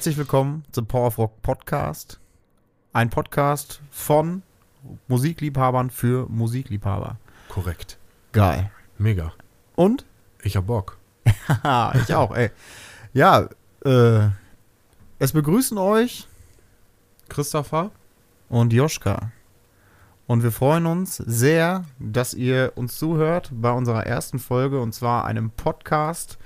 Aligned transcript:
Herzlich 0.00 0.16
willkommen 0.16 0.64
zum 0.72 0.86
Power 0.86 1.08
of 1.08 1.18
Rock 1.18 1.42
Podcast. 1.42 2.18
Ein 2.94 3.10
Podcast 3.10 3.82
von 3.90 4.42
Musikliebhabern 5.08 5.90
für 5.90 6.26
Musikliebhaber. 6.30 7.18
Korrekt. 7.50 7.98
Geil. 8.32 8.70
Mega. 8.96 9.34
Und? 9.76 10.06
Ich 10.42 10.56
hab 10.56 10.68
Bock. 10.68 10.96
Haha, 11.46 11.92
ich 12.00 12.14
auch, 12.14 12.34
ey. 12.34 12.50
Ja, 13.12 13.50
äh, 13.84 14.28
es 15.18 15.32
begrüßen 15.32 15.76
euch 15.76 16.26
Christopher? 17.28 17.90
und 18.48 18.72
Joschka. 18.72 19.32
Und 20.26 20.42
wir 20.42 20.50
freuen 20.50 20.86
uns 20.86 21.18
sehr, 21.18 21.84
dass 21.98 22.32
ihr 22.32 22.72
uns 22.74 22.96
zuhört 22.98 23.50
bei 23.52 23.70
unserer 23.70 24.06
ersten 24.06 24.38
Folge 24.38 24.80
und 24.80 24.94
zwar 24.94 25.26
einem 25.26 25.50
Podcast. 25.50 26.38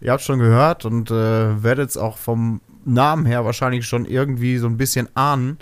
Ihr 0.00 0.12
habt 0.12 0.22
schon 0.22 0.38
gehört 0.38 0.84
und 0.84 1.10
äh, 1.10 1.64
werdet 1.64 1.90
es 1.90 1.96
auch 1.96 2.18
vom 2.18 2.60
Namen 2.86 3.26
her 3.26 3.44
wahrscheinlich 3.44 3.86
schon 3.86 4.06
irgendwie 4.06 4.58
so 4.58 4.66
ein 4.66 4.76
bisschen 4.76 5.08
ahnen. 5.14 5.58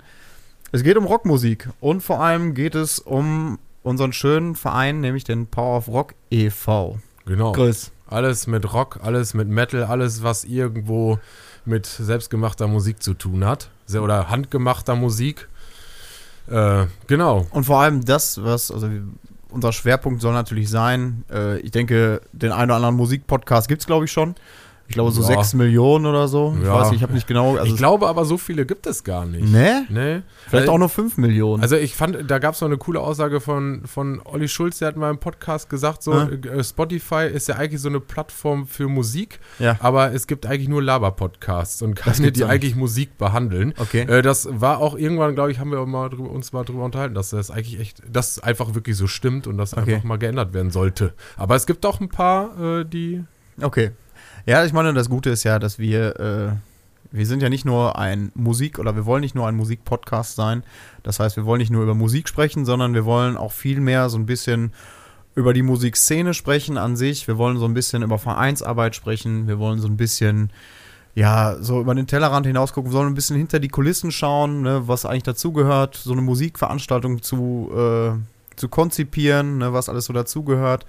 Es 0.71 0.83
geht 0.83 0.97
um 0.97 1.05
Rockmusik 1.05 1.69
und 1.79 2.01
vor 2.01 2.21
allem 2.21 2.53
geht 2.53 2.75
es 2.75 2.99
um 2.99 3.59
unseren 3.83 4.13
schönen 4.13 4.55
Verein, 4.55 4.99
nämlich 5.01 5.23
den 5.23 5.47
Power 5.47 5.77
of 5.77 5.87
Rock 5.87 6.15
e.V. 6.31 6.99
Genau. 7.25 7.51
Grüß. 7.51 7.91
Alles 8.07 8.47
mit 8.47 8.73
Rock, 8.73 8.99
alles 9.01 9.33
mit 9.33 9.47
Metal, 9.47 9.83
alles, 9.83 10.23
was 10.23 10.43
irgendwo 10.43 11.19
mit 11.65 11.85
selbstgemachter 11.85 12.67
Musik 12.67 13.01
zu 13.01 13.13
tun 13.13 13.45
hat. 13.45 13.69
Oder 13.93 14.29
handgemachter 14.29 14.95
Musik. 14.95 15.47
Äh, 16.47 16.85
genau. 17.07 17.47
Und 17.51 17.65
vor 17.65 17.79
allem 17.79 18.05
das, 18.05 18.43
was, 18.43 18.71
also 18.71 18.89
unser 19.49 19.71
Schwerpunkt 19.71 20.21
soll 20.21 20.33
natürlich 20.33 20.69
sein, 20.69 21.23
äh, 21.31 21.59
ich 21.59 21.71
denke, 21.71 22.21
den 22.33 22.51
einen 22.51 22.69
oder 22.69 22.75
anderen 22.75 22.95
Musikpodcast 22.95 23.67
gibt 23.67 23.81
es, 23.81 23.87
glaube 23.87 24.05
ich, 24.05 24.11
schon. 24.11 24.35
Ich 24.87 24.93
glaube, 24.93 25.09
so 25.11 25.21
Ja. 25.21 25.27
sechs 25.27 25.53
Millionen 25.55 26.05
oder 26.05 26.27
so. 26.27 26.55
Ich 26.59 26.65
Ja. 26.65 26.73
weiß 26.75 26.89
nicht, 26.91 26.97
ich 26.97 27.03
habe 27.03 27.13
nicht 27.13 27.25
genau. 27.27 27.55
Also 27.55 27.65
ich 27.73 27.75
glaube 27.77 28.07
aber, 28.07 28.23
so 28.23 28.37
viele 28.37 28.65
gibt 28.67 28.85
es 28.85 29.03
gar 29.03 29.25
nicht. 29.25 29.51
Ne? 29.51 29.85
Nee. 29.89 30.21
Vielleicht 30.47 30.67
Äh, 30.67 30.69
auch 30.71 30.77
nur 30.77 30.89
5 30.89 31.17
Millionen. 31.17 31.63
Also 31.63 31.75
ich 31.75 31.95
fand, 31.95 32.29
da 32.29 32.37
gab 32.37 32.53
es 32.53 32.61
noch 32.61 32.67
eine 32.67 32.77
coole 32.77 32.99
Aussage 32.99 33.41
von, 33.41 33.81
von 33.85 34.21
Olli 34.25 34.47
Schulz, 34.47 34.77
der 34.79 34.89
hat 34.89 34.95
mal 34.97 35.09
im 35.09 35.17
Podcast 35.17 35.69
gesagt, 35.69 36.03
so 36.03 36.13
Ah. 36.13 36.29
Spotify 36.63 37.27
ist 37.33 37.47
ja 37.47 37.55
eigentlich 37.55 37.81
so 37.81 37.89
eine 37.89 37.99
Plattform 37.99 38.67
für 38.67 38.87
Musik, 38.87 39.39
ja. 39.59 39.75
aber 39.79 40.13
es 40.13 40.27
gibt 40.27 40.45
eigentlich 40.45 40.69
nur 40.69 40.83
Laber-Podcasts 40.83 41.81
und 41.81 41.95
keine, 41.95 42.31
die 42.31 42.43
eigentlich 42.45 42.75
Musik 42.75 43.17
behandeln. 43.17 43.73
Okay. 43.77 44.01
Äh, 44.01 44.21
das 44.21 44.47
war 44.51 44.79
auch 44.79 44.95
irgendwann, 44.95 45.33
glaube 45.35 45.51
ich, 45.51 45.59
haben 45.59 45.71
wir 45.71 45.83
mal 45.85 46.09
drüber, 46.09 46.29
uns 46.29 46.53
mal 46.53 46.63
drüber 46.63 46.83
unterhalten, 46.85 47.15
dass 47.15 47.31
das 47.31 47.49
eigentlich 47.49 47.79
echt, 47.79 48.03
das 48.07 48.39
einfach 48.39 48.75
wirklich 48.75 48.95
so 48.97 49.07
stimmt 49.07 49.47
und 49.47 49.57
das 49.57 49.73
Okay. 49.75 49.95
einfach 49.95 50.03
mal 50.03 50.17
geändert 50.17 50.53
werden 50.53 50.69
sollte. 50.71 51.13
Aber 51.37 51.55
es 51.55 51.65
gibt 51.65 51.85
auch 51.85 51.99
ein 51.99 52.09
paar, 52.09 52.59
äh, 52.81 52.85
die. 52.85 53.23
Okay. 53.61 53.91
Ja, 54.47 54.63
ich 54.63 54.73
meine, 54.73 54.93
das 54.93 55.09
Gute 55.09 55.31
ist 55.31 55.43
ja, 55.43 55.57
dass 55.57 55.79
wir, 55.79 56.19
äh, 56.19 56.51
wir 57.11 57.25
sind 57.25 57.41
ja 57.41 57.49
nicht 57.49 57.65
nur 57.65 57.97
ein 57.97 58.31
Musik- 58.35 58.77
oder 58.77 58.95
wir 58.95 59.07
wollen 59.07 59.21
nicht 59.21 59.33
nur 59.33 59.47
ein 59.47 59.55
Musikpodcast 59.55 60.35
sein. 60.35 60.63
Das 61.01 61.19
heißt, 61.19 61.35
wir 61.35 61.45
wollen 61.45 61.59
nicht 61.59 61.71
nur 61.71 61.81
über 61.81 61.95
Musik 61.95 62.29
sprechen, 62.29 62.63
sondern 62.63 62.93
wir 62.93 63.05
wollen 63.05 63.37
auch 63.37 63.51
viel 63.51 63.79
mehr 63.79 64.07
so 64.09 64.19
ein 64.19 64.27
bisschen 64.27 64.71
über 65.33 65.51
die 65.53 65.63
Musikszene 65.63 66.35
sprechen 66.35 66.77
an 66.77 66.95
sich. 66.95 67.27
Wir 67.27 67.39
wollen 67.39 67.57
so 67.57 67.65
ein 67.65 67.73
bisschen 67.73 68.03
über 68.03 68.19
Vereinsarbeit 68.19 68.95
sprechen. 68.95 69.47
Wir 69.47 69.57
wollen 69.57 69.79
so 69.79 69.87
ein 69.87 69.97
bisschen, 69.97 70.51
ja, 71.15 71.55
so 71.59 71.81
über 71.81 71.95
den 71.95 72.05
Tellerrand 72.05 72.45
hinaus 72.45 72.71
gucken. 72.71 72.91
Wir 72.91 72.97
sollen 72.97 73.07
ein 73.09 73.15
bisschen 73.15 73.37
hinter 73.37 73.59
die 73.59 73.69
Kulissen 73.69 74.11
schauen, 74.11 74.61
ne, 74.61 74.87
was 74.87 75.07
eigentlich 75.07 75.23
dazugehört, 75.23 75.95
so 75.95 76.11
eine 76.11 76.21
Musikveranstaltung 76.21 77.23
zu, 77.23 77.71
äh, 77.75 78.11
zu 78.57 78.69
konzipieren, 78.69 79.57
ne, 79.57 79.73
was 79.73 79.89
alles 79.89 80.05
so 80.05 80.13
dazugehört. 80.13 80.85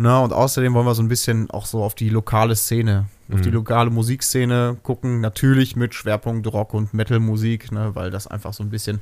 Na, 0.00 0.20
und 0.20 0.32
außerdem 0.32 0.74
wollen 0.74 0.86
wir 0.86 0.94
so 0.94 1.02
ein 1.02 1.08
bisschen 1.08 1.50
auch 1.50 1.66
so 1.66 1.82
auf 1.82 1.96
die 1.96 2.08
lokale 2.08 2.54
Szene, 2.54 3.06
auf 3.32 3.38
Mhm. 3.38 3.42
die 3.42 3.50
lokale 3.50 3.90
Musikszene 3.90 4.76
gucken. 4.84 5.20
Natürlich 5.20 5.74
mit 5.74 5.92
Schwerpunkt 5.92 6.46
Rock- 6.52 6.72
und 6.72 6.94
Metal-Musik, 6.94 7.72
ne, 7.72 7.90
weil 7.94 8.10
das 8.12 8.28
einfach 8.28 8.52
so 8.52 8.62
ein 8.62 8.70
bisschen 8.70 9.00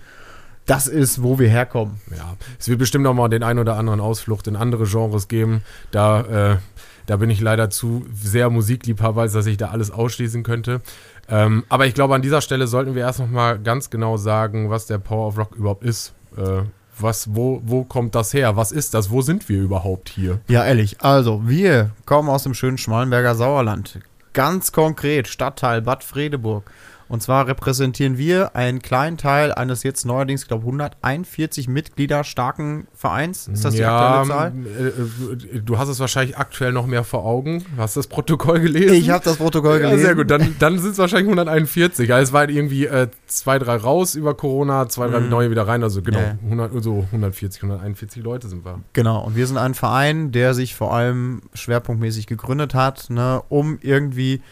das 0.64 0.86
ist, 0.88 1.22
wo 1.22 1.38
wir 1.38 1.48
herkommen. 1.48 2.00
Ja, 2.16 2.34
es 2.58 2.66
wird 2.68 2.78
bestimmt 2.80 3.04
noch 3.04 3.14
mal 3.14 3.28
den 3.28 3.42
ein 3.44 3.58
oder 3.58 3.76
anderen 3.76 4.00
Ausflucht 4.00 4.48
in 4.48 4.56
andere 4.56 4.84
Genres 4.86 5.28
geben. 5.28 5.62
Da, 5.92 6.54
äh, 6.54 6.56
da 7.04 7.16
bin 7.18 7.30
ich 7.30 7.40
leider 7.40 7.68
zu 7.70 8.04
sehr 8.12 8.48
Musikliebhaber, 8.50 9.20
als 9.20 9.34
dass 9.34 9.46
ich 9.46 9.58
da 9.58 9.68
alles 9.68 9.90
ausschließen 9.92 10.42
könnte. 10.42 10.80
Ähm, 11.28 11.62
aber 11.68 11.86
ich 11.86 11.94
glaube, 11.94 12.14
an 12.16 12.22
dieser 12.22 12.40
Stelle 12.40 12.66
sollten 12.66 12.94
wir 12.96 13.02
erst 13.02 13.20
noch 13.20 13.28
mal 13.30 13.58
ganz 13.60 13.90
genau 13.90 14.16
sagen, 14.16 14.68
was 14.70 14.86
der 14.86 14.98
Power 14.98 15.28
of 15.28 15.38
Rock 15.38 15.54
überhaupt 15.56 15.84
ist. 15.84 16.14
Äh, 16.36 16.62
was, 16.98 17.34
wo, 17.34 17.60
wo 17.64 17.84
kommt 17.84 18.14
das 18.14 18.32
her? 18.32 18.56
Was 18.56 18.72
ist 18.72 18.94
das? 18.94 19.10
Wo 19.10 19.22
sind 19.22 19.48
wir 19.48 19.60
überhaupt 19.60 20.08
hier? 20.08 20.40
Ja, 20.48 20.64
ehrlich. 20.64 21.00
Also, 21.00 21.42
wir 21.46 21.90
kommen 22.04 22.28
aus 22.28 22.44
dem 22.44 22.54
schönen 22.54 22.78
Schmalenberger 22.78 23.34
Sauerland. 23.34 24.00
Ganz 24.32 24.72
konkret, 24.72 25.28
Stadtteil 25.28 25.82
Bad 25.82 26.04
Fredeburg. 26.04 26.70
Und 27.08 27.22
zwar 27.22 27.46
repräsentieren 27.46 28.18
wir 28.18 28.56
einen 28.56 28.82
kleinen 28.82 29.16
Teil 29.16 29.52
eines 29.52 29.84
jetzt 29.84 30.04
neuerdings, 30.06 30.42
ich 30.42 30.48
glaube, 30.48 30.64
141 30.64 31.68
Mitglieder 31.68 32.24
starken 32.24 32.88
Vereins. 32.94 33.46
Ist 33.46 33.64
das 33.64 33.74
die 33.74 33.84
aktuelle 33.84 34.26
Zahl? 34.26 34.52
äh, 34.66 35.56
äh, 35.56 35.60
du 35.60 35.78
hast 35.78 35.88
es 35.88 36.00
wahrscheinlich 36.00 36.36
aktuell 36.36 36.72
noch 36.72 36.86
mehr 36.86 37.04
vor 37.04 37.24
Augen. 37.24 37.64
Hast 37.76 37.94
du 37.94 38.00
das 38.00 38.08
Protokoll 38.08 38.58
gelesen? 38.60 38.94
Ich 38.96 39.10
habe 39.10 39.22
das 39.24 39.36
Protokoll 39.36 39.78
gelesen. 39.78 39.98
Ja, 39.98 40.04
sehr 40.04 40.14
gut. 40.16 40.30
Dann, 40.30 40.56
dann 40.58 40.78
sind 40.80 40.92
es 40.92 40.98
wahrscheinlich 40.98 41.28
141. 41.28 42.08
Ja, 42.08 42.18
es 42.18 42.32
waren 42.32 42.48
irgendwie 42.50 42.86
äh, 42.86 43.08
zwei, 43.26 43.58
drei 43.60 43.76
raus 43.76 44.14
über 44.16 44.34
Corona, 44.34 44.88
zwei, 44.88 45.06
drei 45.08 45.20
Mhm. 45.20 45.28
neue 45.28 45.50
wieder 45.52 45.68
rein. 45.68 45.82
Also 45.84 46.02
genau, 46.02 46.18
Ja. 46.18 46.36
100, 46.44 46.82
so 46.82 47.04
140, 47.12 47.62
141 47.62 48.22
Leute 48.24 48.48
sind 48.48 48.64
wir. 48.64 48.80
Genau, 48.94 49.20
und 49.24 49.36
wir 49.36 49.46
sind 49.46 49.58
ein 49.58 49.74
Verein, 49.74 50.32
der 50.32 50.54
sich 50.54 50.74
vor 50.74 50.92
allem 50.92 51.42
schwerpunktmäßig 51.54 52.26
gegründet 52.26 52.74
hat, 52.74 53.10
ne, 53.10 53.42
um 53.48 53.78
irgendwie, 53.80 54.42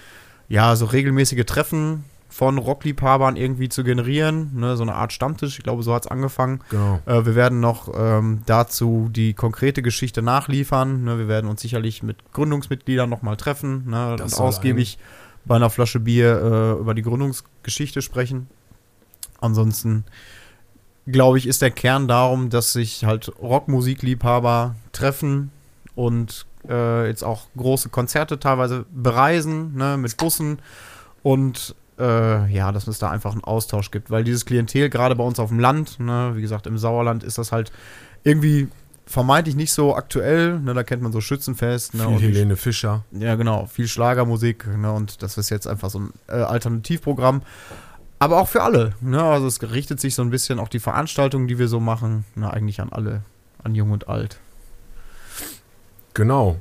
ja, 0.48 0.76
so 0.76 0.84
regelmäßige 0.84 1.44
Treffen 1.46 2.04
von 2.34 2.58
Rockliebhabern 2.58 3.36
irgendwie 3.36 3.68
zu 3.68 3.84
generieren, 3.84 4.50
ne, 4.56 4.76
so 4.76 4.82
eine 4.82 4.96
Art 4.96 5.12
Stammtisch, 5.12 5.56
ich 5.56 5.62
glaube, 5.62 5.84
so 5.84 5.94
hat 5.94 6.06
es 6.06 6.10
angefangen. 6.10 6.64
Genau. 6.68 6.98
Äh, 7.06 7.24
wir 7.26 7.36
werden 7.36 7.60
noch 7.60 7.92
ähm, 7.96 8.42
dazu 8.44 9.08
die 9.08 9.34
konkrete 9.34 9.82
Geschichte 9.82 10.20
nachliefern, 10.20 11.04
ne, 11.04 11.16
wir 11.16 11.28
werden 11.28 11.48
uns 11.48 11.60
sicherlich 11.60 12.02
mit 12.02 12.32
Gründungsmitgliedern 12.32 13.08
nochmal 13.08 13.36
treffen 13.36 13.88
ne, 13.88 14.14
und 14.14 14.34
ausgiebig 14.40 14.98
bei 15.44 15.54
einer 15.54 15.70
Flasche 15.70 16.00
Bier 16.00 16.42
äh, 16.42 16.80
über 16.80 16.94
die 16.94 17.02
Gründungsgeschichte 17.02 18.02
sprechen. 18.02 18.48
Ansonsten 19.40 20.04
glaube 21.06 21.38
ich, 21.38 21.46
ist 21.46 21.62
der 21.62 21.70
Kern 21.70 22.08
darum, 22.08 22.50
dass 22.50 22.72
sich 22.72 23.04
halt 23.04 23.30
Rockmusikliebhaber 23.40 24.74
treffen 24.90 25.52
und 25.94 26.46
äh, 26.68 27.06
jetzt 27.06 27.22
auch 27.22 27.46
große 27.56 27.90
Konzerte 27.90 28.40
teilweise 28.40 28.86
bereisen, 28.92 29.76
ne, 29.76 29.96
mit 29.96 30.16
Bussen 30.16 30.58
und 31.22 31.76
äh, 31.98 32.52
ja, 32.52 32.72
dass 32.72 32.86
es 32.86 32.98
da 32.98 33.10
einfach 33.10 33.32
einen 33.32 33.44
Austausch 33.44 33.90
gibt, 33.90 34.10
weil 34.10 34.24
dieses 34.24 34.44
Klientel 34.44 34.90
gerade 34.90 35.14
bei 35.16 35.24
uns 35.24 35.38
auf 35.38 35.48
dem 35.50 35.58
Land, 35.58 36.00
ne, 36.00 36.32
wie 36.34 36.42
gesagt, 36.42 36.66
im 36.66 36.78
Sauerland 36.78 37.22
ist 37.22 37.38
das 37.38 37.52
halt 37.52 37.72
irgendwie 38.24 38.68
vermeintlich 39.06 39.54
nicht 39.54 39.72
so 39.72 39.94
aktuell, 39.94 40.58
ne, 40.60 40.74
da 40.74 40.82
kennt 40.82 41.02
man 41.02 41.12
so 41.12 41.20
Schützenfest, 41.20 41.94
ne, 41.94 42.08
Viel 42.18 42.28
Helene 42.28 42.56
Fischer. 42.56 43.04
ja, 43.12 43.34
genau. 43.34 43.66
Viel 43.66 43.88
Schlagermusik, 43.88 44.66
ne? 44.76 44.92
Und 44.92 45.22
das 45.22 45.38
ist 45.38 45.50
jetzt 45.50 45.66
einfach 45.66 45.90
so 45.90 46.00
ein 46.00 46.12
äh, 46.28 46.32
Alternativprogramm. 46.32 47.42
Aber 48.18 48.40
auch 48.40 48.48
für 48.48 48.62
alle, 48.62 48.94
ne? 49.00 49.22
Also 49.22 49.46
es 49.46 49.60
richtet 49.62 50.00
sich 50.00 50.14
so 50.14 50.22
ein 50.22 50.30
bisschen 50.30 50.58
auch 50.58 50.68
die 50.68 50.78
Veranstaltungen, 50.78 51.48
die 51.48 51.58
wir 51.58 51.68
so 51.68 51.80
machen, 51.80 52.24
ne, 52.34 52.50
eigentlich 52.50 52.80
an 52.80 52.90
alle, 52.90 53.22
an 53.62 53.74
Jung 53.74 53.90
und 53.90 54.08
Alt. 54.08 54.38
Genau. 56.14 56.56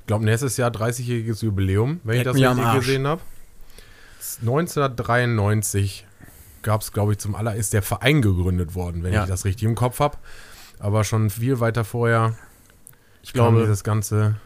Ich 0.00 0.06
glaube, 0.06 0.24
nächstes 0.24 0.56
Jahr 0.56 0.70
30-jähriges 0.70 1.44
Jubiläum, 1.44 2.00
wenn 2.04 2.18
ich 2.18 2.24
Leck 2.24 2.34
das 2.34 2.56
richtig 2.56 2.72
gesehen 2.74 3.06
habe. 3.06 3.22
1993 4.42 6.06
gab 6.62 6.82
es, 6.82 6.92
glaube 6.92 7.12
ich, 7.12 7.18
zum 7.18 7.34
aller 7.34 7.54
ist 7.54 7.72
der 7.72 7.82
Verein 7.82 8.20
gegründet 8.22 8.74
worden, 8.74 9.02
wenn 9.02 9.12
Ja. 9.12 9.22
ich 9.24 9.28
das 9.30 9.44
richtig 9.44 9.66
im 9.66 9.74
Kopf 9.74 10.00
habe. 10.00 10.18
Aber 10.78 11.04
schon 11.04 11.30
viel 11.30 11.60
weiter 11.60 11.84
vorher 11.84 12.34
Ich 13.22 13.32
glaube, 13.32 13.60
dieses 13.60 13.84
Ganze. 13.84 14.36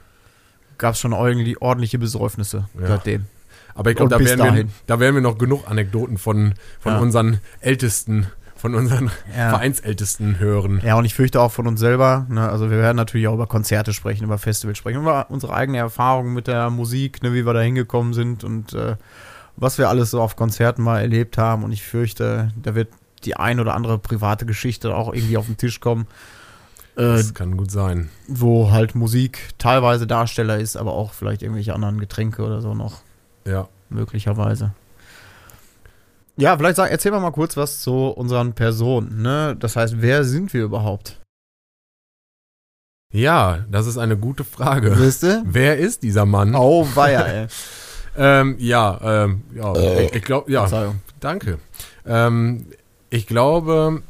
gab 0.78 0.94
es 0.94 1.00
schon 1.00 1.12
irgendwie 1.12 1.56
ordentliche 1.60 1.98
Besäufnisse 1.98 2.68
Ja. 2.80 2.86
seitdem. 2.88 3.26
Aber 3.76 3.90
ich 3.90 3.96
glaube, 3.96 4.10
da, 4.16 4.20
werden 4.24 4.54
wir- 4.54 4.68
da 4.86 5.00
werden 5.00 5.14
wir 5.16 5.22
noch 5.22 5.38
genug 5.38 5.68
Anekdoten 5.68 6.18
von, 6.18 6.54
von 6.80 6.92
Ja. 6.94 6.98
unseren 7.00 7.40
Ältesten, 7.60 8.28
von 8.56 8.74
unseren 8.76 9.10
Ja. 9.36 9.50
Vereinsältesten 9.50 10.38
hören. 10.38 10.80
Ja, 10.84 10.94
und 10.96 11.04
ich 11.04 11.14
fürchte 11.14 11.40
auch 11.40 11.50
von 11.52 11.66
uns 11.66 11.80
selber. 11.80 12.26
Ne? 12.28 12.48
Also 12.48 12.70
wir 12.70 12.78
werden 12.78 12.96
natürlich 12.96 13.26
auch 13.26 13.34
über 13.34 13.46
Konzerte 13.48 13.92
sprechen, 13.92 14.24
über 14.24 14.38
Festivals 14.38 14.78
sprechen, 14.78 15.00
über 15.02 15.26
unsere 15.30 15.52
eigene 15.54 15.78
Erfahrung 15.78 16.32
mit 16.32 16.46
der 16.46 16.70
Musik, 16.70 17.22
ne, 17.24 17.32
wie 17.32 17.44
wir 17.44 17.52
da 17.52 17.60
hingekommen 17.60 18.12
sind 18.14 18.44
und 18.44 18.72
äh, 18.74 18.94
was 19.56 19.78
wir 19.78 19.88
alles 19.88 20.10
so 20.10 20.20
auf 20.20 20.36
Konzerten 20.36 20.82
mal 20.82 21.00
erlebt 21.00 21.38
haben. 21.38 21.64
Und 21.64 21.72
ich 21.72 21.82
fürchte, 21.82 22.50
da 22.60 22.74
wird 22.74 22.88
die 23.24 23.36
ein 23.36 23.60
oder 23.60 23.74
andere 23.74 23.98
private 23.98 24.46
Geschichte 24.46 24.94
auch 24.94 25.12
irgendwie 25.14 25.36
auf 25.36 25.46
den 25.46 25.56
Tisch 25.56 25.80
kommen, 25.80 26.06
äh, 26.96 27.02
Das 27.02 27.34
kann 27.34 27.56
gut 27.56 27.70
sein. 27.70 28.10
wo 28.28 28.70
halt 28.70 28.94
Musik 28.94 29.50
teilweise 29.58 30.06
Darsteller 30.06 30.58
ist, 30.58 30.76
aber 30.76 30.92
auch 30.92 31.12
vielleicht 31.12 31.42
irgendwelche 31.42 31.74
anderen 31.74 31.98
Getränke 31.98 32.42
oder 32.44 32.60
so 32.60 32.74
noch 32.74 33.00
Ja. 33.46 33.68
möglicherweise. 33.88 34.72
Ja, 36.36 36.56
vielleicht 36.56 36.76
sag, 36.76 36.90
erzähl 36.90 37.12
mal 37.12 37.30
kurz 37.30 37.56
was 37.56 37.80
zu 37.80 38.08
unseren 38.08 38.54
Personen. 38.54 39.22
Ne? 39.22 39.56
Das 39.58 39.76
heißt, 39.76 39.94
wer 40.02 40.24
sind 40.24 40.52
wir 40.52 40.64
überhaupt? 40.64 41.20
Ja, 43.12 43.60
das 43.70 43.86
ist 43.86 43.98
eine 43.98 44.16
gute 44.16 44.42
Frage. 44.42 44.98
Wisst 44.98 45.22
ihr? 45.22 45.42
Wer 45.46 45.78
ist 45.78 46.02
dieser 46.02 46.26
Mann? 46.26 46.54
Oh, 46.56 46.86
weia, 46.94 47.22
ey. 47.22 47.46
Ähm, 48.16 48.56
ja, 48.58 49.24
ähm, 49.24 49.42
ja, 49.54 49.74
ich, 49.76 50.14
ich 50.14 50.22
glaube, 50.22 50.50
ja, 50.50 50.66
danke. 51.20 51.58
Ähm, 52.06 52.66
ich 53.10 53.26
glaube, 53.26 54.02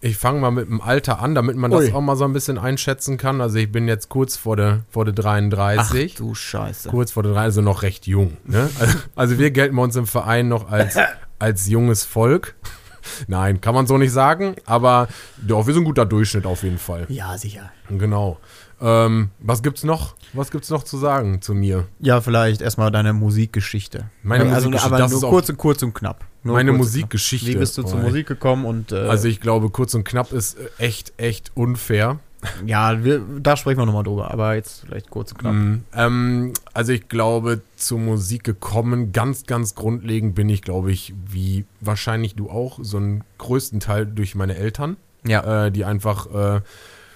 ich 0.00 0.16
fange 0.16 0.40
mal 0.40 0.50
mit 0.50 0.68
dem 0.68 0.80
Alter 0.80 1.20
an, 1.20 1.34
damit 1.36 1.56
man 1.56 1.70
das 1.70 1.82
Ui. 1.82 1.92
auch 1.92 2.00
mal 2.00 2.16
so 2.16 2.24
ein 2.24 2.32
bisschen 2.32 2.58
einschätzen 2.58 3.18
kann. 3.18 3.40
Also 3.40 3.58
ich 3.58 3.70
bin 3.70 3.86
jetzt 3.86 4.08
kurz 4.08 4.36
vor 4.36 4.56
der, 4.56 4.80
vor 4.90 5.04
der 5.04 5.14
33. 5.14 6.16
du 6.16 6.34
Scheiße. 6.34 6.88
kurz 6.88 7.12
vor 7.12 7.22
der 7.22 7.32
30, 7.32 7.44
also 7.44 7.60
noch 7.62 7.82
recht 7.82 8.08
jung. 8.08 8.36
Ne? 8.44 8.68
Also, 8.80 8.98
also 9.14 9.38
wir 9.38 9.52
gelten 9.52 9.76
bei 9.76 9.82
uns 9.82 9.94
im 9.94 10.08
Verein 10.08 10.48
noch 10.48 10.70
als, 10.70 10.96
als 11.38 11.68
junges 11.68 12.04
Volk. 12.04 12.56
Nein, 13.28 13.60
kann 13.60 13.74
man 13.74 13.86
so 13.86 13.96
nicht 13.96 14.12
sagen, 14.12 14.56
aber 14.64 15.08
doch, 15.40 15.66
wir 15.66 15.74
sind 15.74 15.82
ein 15.82 15.86
guter 15.86 16.06
Durchschnitt 16.06 16.46
auf 16.46 16.64
jeden 16.64 16.78
Fall. 16.78 17.06
Ja, 17.08 17.38
sicher. 17.38 17.70
Genau. 17.88 18.38
Ähm, 18.80 19.30
was 19.38 19.62
gibt's 19.62 19.84
noch? 19.84 20.16
Was 20.32 20.50
gibt's 20.50 20.70
noch 20.70 20.82
zu 20.82 20.96
sagen 20.96 21.42
zu 21.42 21.54
mir? 21.54 21.86
Ja, 22.00 22.20
vielleicht 22.20 22.62
erstmal 22.62 22.90
deine 22.90 23.12
Musikgeschichte. 23.12 24.06
Meine 24.22 24.44
also, 24.44 24.70
Musikgeschichte, 24.70 24.94
aber 25.04 25.08
nur 25.08 25.20
kurz 25.20 25.48
und 25.50 25.56
kurz 25.58 25.82
und 25.82 25.94
knapp. 25.94 26.24
Nur 26.42 26.54
Meine 26.54 26.72
Musikgeschichte. 26.72 27.48
Wie 27.48 27.56
bist 27.56 27.76
du 27.78 27.82
zur 27.82 28.00
Oh, 28.00 28.02
Musik 28.02 28.26
gekommen 28.26 28.64
und 28.64 28.92
äh, 28.92 28.96
Also 29.08 29.28
ich 29.28 29.40
glaube, 29.40 29.70
kurz 29.70 29.94
und 29.94 30.04
knapp 30.04 30.32
ist 30.32 30.58
äh, 30.58 30.68
echt, 30.78 31.12
echt 31.18 31.52
unfair. 31.54 32.18
ja, 32.66 33.04
wir, 33.04 33.20
da 33.40 33.56
sprechen 33.56 33.78
wir 33.78 33.86
nochmal 33.86 34.02
drüber, 34.02 34.30
aber 34.30 34.54
jetzt 34.54 34.80
vielleicht 34.80 35.10
kurz 35.10 35.32
und 35.32 35.38
knapp. 35.38 35.54
Mm, 35.54 35.84
ähm, 35.94 36.52
also 36.72 36.92
ich 36.92 37.08
glaube, 37.08 37.60
zur 37.76 38.00
Musik 38.00 38.42
gekommen, 38.42 39.12
ganz, 39.12 39.46
ganz 39.46 39.74
grundlegend 39.76 40.34
bin 40.34 40.48
ich, 40.48 40.62
glaube 40.62 40.90
ich, 40.90 41.14
wie 41.26 41.64
wahrscheinlich 41.80 42.34
du 42.34 42.50
auch, 42.50 42.80
so 42.82 42.96
einen 42.96 43.22
größten 43.38 43.78
Teil 43.80 44.06
durch 44.06 44.34
meine 44.34 44.56
Eltern. 44.56 44.96
Ja. 45.24 45.66
äh, 45.66 45.70
die 45.70 45.84
einfach 45.84 46.26
äh, 46.34 46.60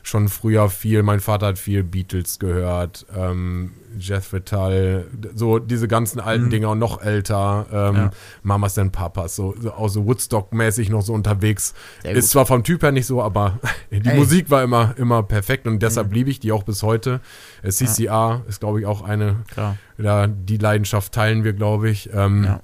schon 0.06 0.28
früher 0.28 0.70
viel, 0.70 1.02
mein 1.02 1.18
Vater 1.20 1.46
hat 1.46 1.58
viel 1.58 1.82
Beatles 1.82 2.38
gehört, 2.38 3.06
ähm, 3.16 3.72
Jethro 3.98 4.38
Tull, 4.40 5.06
so 5.34 5.58
diese 5.58 5.88
ganzen 5.88 6.20
alten 6.20 6.44
Mhm. 6.46 6.50
Dinger 6.50 6.70
und 6.70 6.78
noch 6.78 7.02
älter, 7.02 7.66
ähm, 7.72 7.96
Ja. 7.96 8.10
Mamas 8.42 8.78
and 8.78 8.92
Papas, 8.92 9.34
so, 9.34 9.54
so 9.58 9.72
auch 9.72 9.88
so 9.88 10.04
Woodstock-mäßig 10.06 10.90
noch 10.90 11.02
so 11.02 11.12
unterwegs. 11.12 11.74
Ist 12.04 12.30
zwar 12.30 12.46
vom 12.46 12.62
Typ 12.62 12.82
her 12.82 12.92
nicht 12.92 13.06
so, 13.06 13.20
aber 13.22 13.58
die 13.90 14.08
Ey. 14.08 14.16
Musik 14.16 14.48
war 14.50 14.62
immer, 14.62 14.94
immer 14.96 15.22
perfekt 15.24 15.66
und 15.66 15.80
deshalb 15.82 16.08
Mhm. 16.08 16.12
liebe 16.14 16.30
ich 16.30 16.38
die 16.40 16.52
auch 16.52 16.62
bis 16.62 16.82
heute. 16.84 17.20
Äh, 17.62 17.70
CCR 17.70 18.42
ist, 18.48 18.60
glaube 18.60 18.78
ich, 18.80 18.86
auch 18.86 19.02
eine, 19.02 19.36
Klar. 19.52 19.76
da, 19.98 20.26
die 20.28 20.58
Leidenschaft 20.58 21.12
teilen 21.12 21.42
wir, 21.42 21.52
glaube 21.52 21.90
ich. 21.90 22.10
Ähm, 22.14 22.44
Ja. 22.44 22.60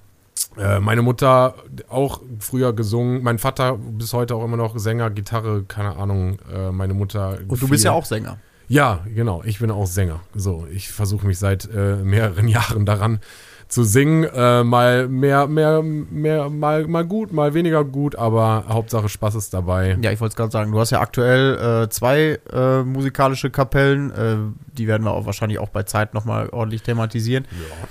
Äh, 0.59 0.81
meine 0.81 1.03
Mutter 1.03 1.55
auch 1.89 2.21
früher 2.39 2.73
gesungen, 2.73 3.23
mein 3.23 3.39
Vater 3.39 3.77
bis 3.79 4.13
heute 4.13 4.35
auch 4.35 4.45
immer 4.45 4.57
noch 4.57 4.79
Sänger, 4.79 5.11
Gitarre, 5.11 5.65
keine 5.67 5.97
Ahnung, 5.97 6.39
äh, 6.55 6.71
meine 6.71 6.95
Mutter. 6.95 7.39
Und 7.49 7.61
du 7.63 7.69
bist 7.69 7.83
viel- 7.83 7.91
ja 7.91 7.93
auch 7.93 8.05
Sänger. 8.05 8.39
Ja, 8.69 9.01
genau, 9.15 9.43
ich 9.45 9.59
bin 9.59 9.71
auch 9.71 9.87
Sänger. 9.87 10.21
So, 10.35 10.67
ich 10.73 10.91
versuche 10.91 11.27
mich 11.27 11.39
seit 11.39 11.69
äh, 11.75 11.97
mehreren 11.97 12.49
Jahren 12.57 12.87
daran 12.87 13.21
zu 13.69 13.85
singen. 13.85 14.25
Äh, 14.25 14.65
mal 14.65 15.09
mehr, 15.09 15.47
mehr, 15.47 15.83
mehr, 15.83 16.49
mal, 16.49 16.87
mal 16.87 17.05
gut, 17.05 17.33
mal 17.33 17.53
weniger 17.55 17.85
gut, 17.85 18.17
aber 18.17 18.65
Hauptsache 18.69 19.09
Spaß 19.11 19.35
ist 19.35 19.53
dabei. 19.53 19.99
Ja, 20.01 20.11
ich 20.13 20.21
wollte 20.21 20.33
es 20.33 20.37
gerade 20.37 20.51
sagen, 20.53 20.73
du 20.73 20.79
hast 20.81 20.91
ja 20.91 21.01
aktuell 21.01 21.85
äh, 21.85 21.89
zwei 21.91 22.39
äh, 22.53 22.83
musikalische 22.83 23.51
Kapellen, 23.51 24.11
äh, 24.11 24.37
die 24.79 24.87
werden 24.87 25.05
wir 25.05 25.13
auch 25.13 25.27
wahrscheinlich 25.27 25.59
auch 25.59 25.69
bei 25.71 25.83
Zeit 25.83 26.15
nochmal 26.15 26.49
ordentlich 26.51 26.83
thematisieren. 26.83 27.45
Ja, 27.51 27.89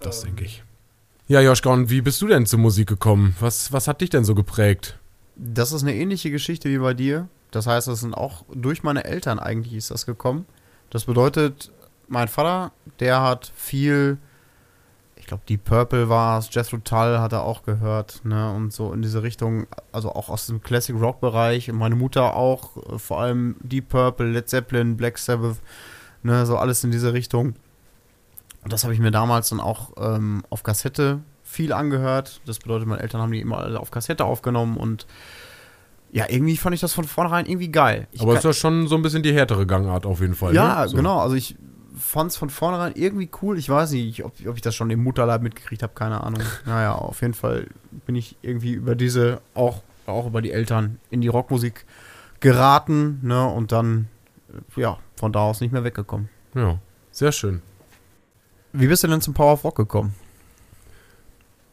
das 0.00 0.22
denke 0.22 0.44
ich. 0.44 0.62
Ja, 1.30 1.42
Joschka, 1.42 1.68
und 1.68 1.90
wie 1.90 2.00
bist 2.00 2.22
du 2.22 2.26
denn 2.26 2.46
zur 2.46 2.58
Musik 2.58 2.88
gekommen? 2.88 3.36
Was, 3.38 3.70
was 3.70 3.86
hat 3.86 4.00
dich 4.00 4.08
denn 4.08 4.24
so 4.24 4.34
geprägt? 4.34 4.98
Das 5.36 5.72
ist 5.72 5.82
eine 5.82 5.94
ähnliche 5.94 6.30
Geschichte 6.30 6.70
wie 6.70 6.78
bei 6.78 6.94
dir. 6.94 7.28
Das 7.50 7.66
heißt, 7.66 7.86
das 7.86 8.00
sind 8.00 8.14
auch 8.14 8.46
durch 8.50 8.82
meine 8.82 9.04
Eltern 9.04 9.38
eigentlich 9.38 9.74
ist 9.74 9.90
das 9.90 10.06
gekommen. 10.06 10.46
Das 10.88 11.04
bedeutet, 11.04 11.70
mein 12.08 12.28
Vater, 12.28 12.72
der 12.98 13.20
hat 13.20 13.52
viel, 13.54 14.16
ich 15.16 15.26
glaube, 15.26 15.42
Deep 15.46 15.64
Purple 15.64 16.08
war 16.08 16.38
es, 16.38 16.48
Jethro 16.50 16.78
Tull 16.78 17.18
hat 17.18 17.34
er 17.34 17.42
auch 17.42 17.62
gehört, 17.62 18.24
ne, 18.24 18.50
und 18.50 18.72
so 18.72 18.94
in 18.94 19.02
diese 19.02 19.22
Richtung, 19.22 19.66
also 19.92 20.10
auch 20.10 20.30
aus 20.30 20.46
dem 20.46 20.62
Classic 20.62 20.98
Rock 20.98 21.20
Bereich. 21.20 21.70
Und 21.70 21.76
meine 21.76 21.94
Mutter 21.94 22.36
auch, 22.36 22.78
äh, 22.90 22.98
vor 22.98 23.20
allem 23.20 23.56
Deep 23.60 23.90
Purple, 23.90 24.30
Led 24.30 24.48
Zeppelin, 24.48 24.96
Black 24.96 25.18
Sabbath, 25.18 25.58
ne, 26.22 26.46
so 26.46 26.56
alles 26.56 26.84
in 26.84 26.90
diese 26.90 27.12
Richtung. 27.12 27.54
Und 28.64 28.72
das 28.72 28.84
habe 28.84 28.92
ich 28.94 29.00
mir 29.00 29.10
damals 29.10 29.48
dann 29.50 29.60
auch 29.60 29.92
ähm, 29.98 30.44
auf 30.50 30.62
Kassette 30.62 31.20
viel 31.42 31.72
angehört. 31.72 32.40
Das 32.44 32.58
bedeutet, 32.58 32.88
meine 32.88 33.00
Eltern 33.02 33.20
haben 33.20 33.32
die 33.32 33.40
immer 33.40 33.58
alle 33.58 33.80
auf 33.80 33.90
Kassette 33.90 34.24
aufgenommen 34.24 34.76
und 34.76 35.06
ja, 36.10 36.24
irgendwie 36.28 36.56
fand 36.56 36.74
ich 36.74 36.80
das 36.80 36.92
von 36.92 37.04
vornherein 37.04 37.46
irgendwie 37.46 37.70
geil. 37.70 38.08
Ich 38.12 38.22
aber 38.22 38.32
kann- 38.32 38.38
ist 38.38 38.44
ja 38.44 38.52
schon 38.52 38.88
so 38.88 38.96
ein 38.96 39.02
bisschen 39.02 39.22
die 39.22 39.32
härtere 39.34 39.66
Gangart 39.66 40.06
auf 40.06 40.20
jeden 40.20 40.34
Fall. 40.34 40.54
ja, 40.54 40.82
ne? 40.82 40.88
so. 40.88 40.96
genau. 40.96 41.20
Also 41.20 41.34
ich 41.34 41.56
fand 41.98 42.30
es 42.30 42.36
von 42.36 42.48
vornherein 42.50 42.92
irgendwie 42.94 43.28
cool. 43.42 43.58
Ich 43.58 43.68
weiß 43.68 43.90
nicht, 43.92 44.24
ob, 44.24 44.32
ob 44.46 44.56
ich 44.56 44.62
das 44.62 44.74
schon 44.74 44.88
im 44.90 45.02
Mutterleib 45.02 45.42
mitgekriegt 45.42 45.82
habe, 45.82 45.92
keine 45.94 46.22
Ahnung. 46.22 46.42
naja, 46.66 46.94
auf 46.94 47.20
jeden 47.20 47.34
Fall 47.34 47.66
bin 48.06 48.14
ich 48.14 48.36
irgendwie 48.42 48.72
über 48.72 48.94
diese, 48.94 49.40
auch, 49.54 49.82
auch 50.06 50.26
über 50.26 50.40
die 50.40 50.52
Eltern, 50.52 50.98
in 51.10 51.20
die 51.20 51.28
Rockmusik 51.28 51.84
geraten, 52.40 53.20
ne? 53.22 53.46
Und 53.46 53.72
dann, 53.72 54.08
äh, 54.76 54.80
ja, 54.80 54.98
von 55.16 55.32
da 55.32 55.40
aus 55.40 55.60
nicht 55.60 55.72
mehr 55.72 55.84
weggekommen. 55.84 56.28
Ja, 56.54 56.78
sehr 57.10 57.32
schön. 57.32 57.62
Wie 58.78 58.86
bist 58.86 59.02
du 59.02 59.08
denn 59.08 59.20
zum 59.20 59.34
Power 59.34 59.54
of 59.54 59.64
Rock 59.64 59.74
gekommen? 59.74 60.14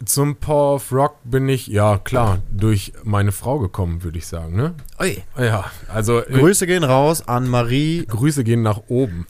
Zum 0.04 0.38
Power 0.38 0.74
of 0.74 0.92
Rock 0.92 1.18
bin 1.24 1.48
ich, 1.48 1.68
ja 1.68 2.00
klar, 2.00 2.40
durch 2.52 2.94
meine 3.04 3.31
Frau 3.31 3.60
gekommen, 3.60 4.04
würde 4.04 4.18
ich 4.18 4.25
sagen. 4.25 4.56
Ne? 4.56 4.74
Ui. 5.00 5.24
Ja, 5.38 5.66
also 5.88 6.19
äh, 6.19 6.31
Grüße 6.31 6.66
gehen 6.66 6.84
raus 6.84 7.28
an 7.28 7.48
Marie 7.48 8.07
Grüße 8.07 8.44
gehen 8.44 8.63
nach 8.63 8.81
oben. 8.88 9.28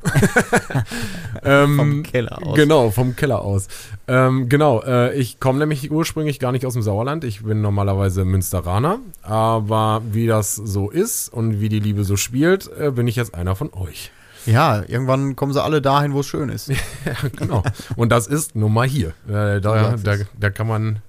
ähm, 1.44 1.76
vom 1.76 2.04
Keller 2.04 2.48
aus. 2.48 2.56
Genau, 2.56 2.92
vom 2.92 3.18
Keller 3.18 3.42
aus. 3.42 3.68
Ähm, 4.08 4.48
genau, 4.48 4.82
äh, 4.82 5.14
ich 5.14 5.42
komme 5.42 5.60
nämlich 5.60 5.92
ursprünglich 5.92 6.40
gar 6.40 6.54
nicht 6.54 6.66
aus 6.66 6.74
dem 6.74 6.82
Sauerland. 6.82 7.26
Ich 7.26 7.44
bin 7.44 7.62
normalerweise 7.62 8.24
Münsteraner. 8.24 9.00
Aber 9.22 10.02
wie 10.12 10.28
das 10.28 10.56
so 10.56 10.90
ist 10.90 11.28
und 11.28 11.60
wie 11.60 11.68
die 11.68 11.82
Liebe 11.82 12.06
so 12.06 12.16
spielt, 12.16 12.72
äh, 12.80 12.92
bin 12.92 13.06
ich 13.08 13.18
jetzt 13.18 13.36
einer 13.36 13.58
von 13.58 13.74
euch. 13.74 14.12
Ja, 14.46 14.84
irgendwann 14.88 15.36
kommen 15.36 15.54
sie 15.54 15.64
alle 15.64 15.82
dahin, 15.82 16.14
wo 16.14 16.20
es 16.20 16.28
schön 16.28 16.50
ist. 16.50 16.70
Ja, 17.06 17.14
genau. 17.36 17.64
Und 17.96 18.12
das 18.12 18.28
ist 18.28 18.56
nun 18.56 18.74
mal 18.74 18.88
hier. 18.88 19.10
Äh, 19.28 19.62
da, 19.62 19.96
da, 20.02 20.16
da 20.40 20.50
kann 20.50 20.68
man, 20.68 21.00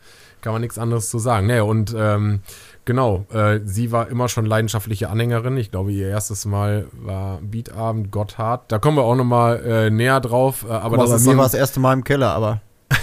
kann 0.40 0.52
man 0.52 0.62
nichts 0.62 0.78
anderes 0.78 1.08
zu 1.10 1.18
sagen. 1.18 1.46
Nee, 1.46 1.60
und 1.60 1.94
ähm, 1.96 2.40
genau, 2.84 3.26
äh, 3.32 3.60
sie 3.64 3.92
war 3.92 4.08
immer 4.08 4.28
schon 4.28 4.46
leidenschaftliche 4.46 5.08
Anhängerin. 5.10 5.56
Ich 5.56 5.70
glaube, 5.70 5.92
ihr 5.92 6.08
erstes 6.08 6.44
Mal 6.44 6.86
war 6.92 7.38
Beatabend 7.42 8.10
Gotthard. 8.10 8.70
Da 8.72 8.78
kommen 8.78 8.96
wir 8.96 9.04
auch 9.04 9.16
noch 9.16 9.24
mal 9.24 9.56
äh, 9.64 9.90
näher 9.90 10.20
drauf. 10.20 10.64
Äh, 10.68 10.72
aber 10.72 10.84
Aber 10.84 10.96
das 10.98 11.10
bei 11.10 11.16
ist 11.16 11.26
mir 11.26 11.36
war 11.36 11.44
das 11.44 11.54
erste 11.54 11.80
Mal 11.80 11.92
im 11.92 12.04
Keller, 12.04 12.32
aber 12.32 12.60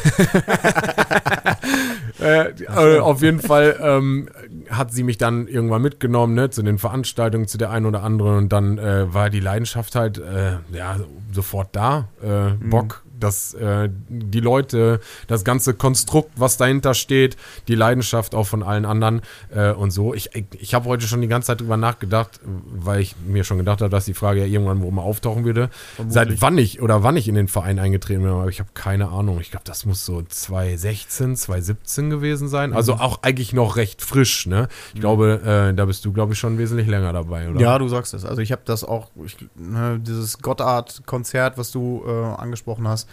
äh, 2.23 2.49
äh, 2.49 2.99
auf 2.99 3.21
jeden 3.21 3.39
Fall 3.39 3.77
ähm, 3.81 4.29
hat 4.69 4.91
sie 4.93 5.03
mich 5.03 5.17
dann 5.17 5.47
irgendwann 5.47 5.81
mitgenommen, 5.81 6.33
ne, 6.33 6.49
zu 6.49 6.63
den 6.63 6.77
Veranstaltungen, 6.77 7.47
zu 7.47 7.57
der 7.57 7.69
einen 7.69 7.85
oder 7.85 8.03
anderen. 8.03 8.37
Und 8.37 8.49
dann 8.49 8.77
äh, 8.77 9.13
war 9.13 9.29
die 9.29 9.39
Leidenschaft 9.39 9.95
halt 9.95 10.17
äh, 10.17 10.57
ja 10.75 10.97
sofort 11.31 11.69
da, 11.75 12.07
äh, 12.21 12.51
Bock, 12.69 13.02
dass 13.23 13.53
äh, 13.53 13.89
die 14.09 14.39
Leute, 14.39 14.99
das 15.27 15.43
ganze 15.43 15.73
Konstrukt, 15.73 16.31
was 16.35 16.57
dahinter 16.57 16.93
steht, 16.93 17.37
die 17.67 17.75
Leidenschaft 17.75 18.35
auch 18.35 18.45
von 18.45 18.63
allen 18.63 18.85
anderen 18.85 19.21
äh, 19.53 19.71
und 19.71 19.91
so. 19.91 20.13
Ich, 20.13 20.29
ich 20.59 20.73
habe 20.73 20.85
heute 20.85 21.07
schon 21.07 21.21
die 21.21 21.27
ganze 21.27 21.47
Zeit 21.47 21.61
drüber 21.61 21.77
nachgedacht, 21.77 22.39
weil 22.43 23.01
ich 23.01 23.15
mir 23.25 23.43
schon 23.43 23.57
gedacht 23.57 23.81
habe, 23.81 23.89
dass 23.89 24.05
die 24.05 24.13
Frage 24.13 24.41
ja 24.41 24.45
irgendwann 24.45 24.81
wo 24.81 24.91
mal 24.91 25.01
auftauchen 25.01 25.45
würde. 25.45 25.69
Seit 26.07 26.41
wann 26.41 26.57
ich 26.57 26.81
oder 26.81 27.03
wann 27.03 27.17
ich 27.17 27.27
in 27.27 27.35
den 27.35 27.47
Verein 27.47 27.79
eingetreten 27.79 28.23
bin, 28.23 28.31
aber 28.31 28.49
ich 28.49 28.59
habe 28.59 28.69
keine 28.73 29.09
Ahnung. 29.09 29.39
Ich 29.39 29.51
glaube, 29.51 29.63
das 29.65 29.85
muss 29.85 30.05
so 30.05 30.21
2016, 30.21 31.35
2017 31.35 32.09
gewesen 32.09 32.47
sein. 32.47 32.73
Also 32.73 32.95
auch 32.95 33.23
eigentlich 33.23 33.53
noch 33.53 33.75
recht 33.75 34.01
frisch, 34.01 34.45
ne? 34.45 34.67
Ich 34.93 34.99
glaube, 34.99 35.41
äh, 35.43 35.73
da 35.73 35.85
bist 35.85 36.05
du, 36.05 36.11
glaube 36.11 36.33
ich, 36.33 36.39
schon 36.39 36.57
wesentlich 36.57 36.87
länger 36.87 37.13
dabei, 37.13 37.49
oder? 37.49 37.59
Ja, 37.59 37.77
du 37.77 37.87
sagst 37.87 38.13
es. 38.13 38.25
Also 38.25 38.41
ich 38.41 38.51
habe 38.51 38.63
das 38.65 38.83
auch, 38.83 39.09
ich, 39.25 39.37
ne, 39.55 39.99
dieses 39.99 40.39
Gotthard-Konzert, 40.39 41.57
was 41.57 41.71
du 41.71 42.03
äh, 42.05 42.11
angesprochen 42.11 42.87
hast, 42.87 43.07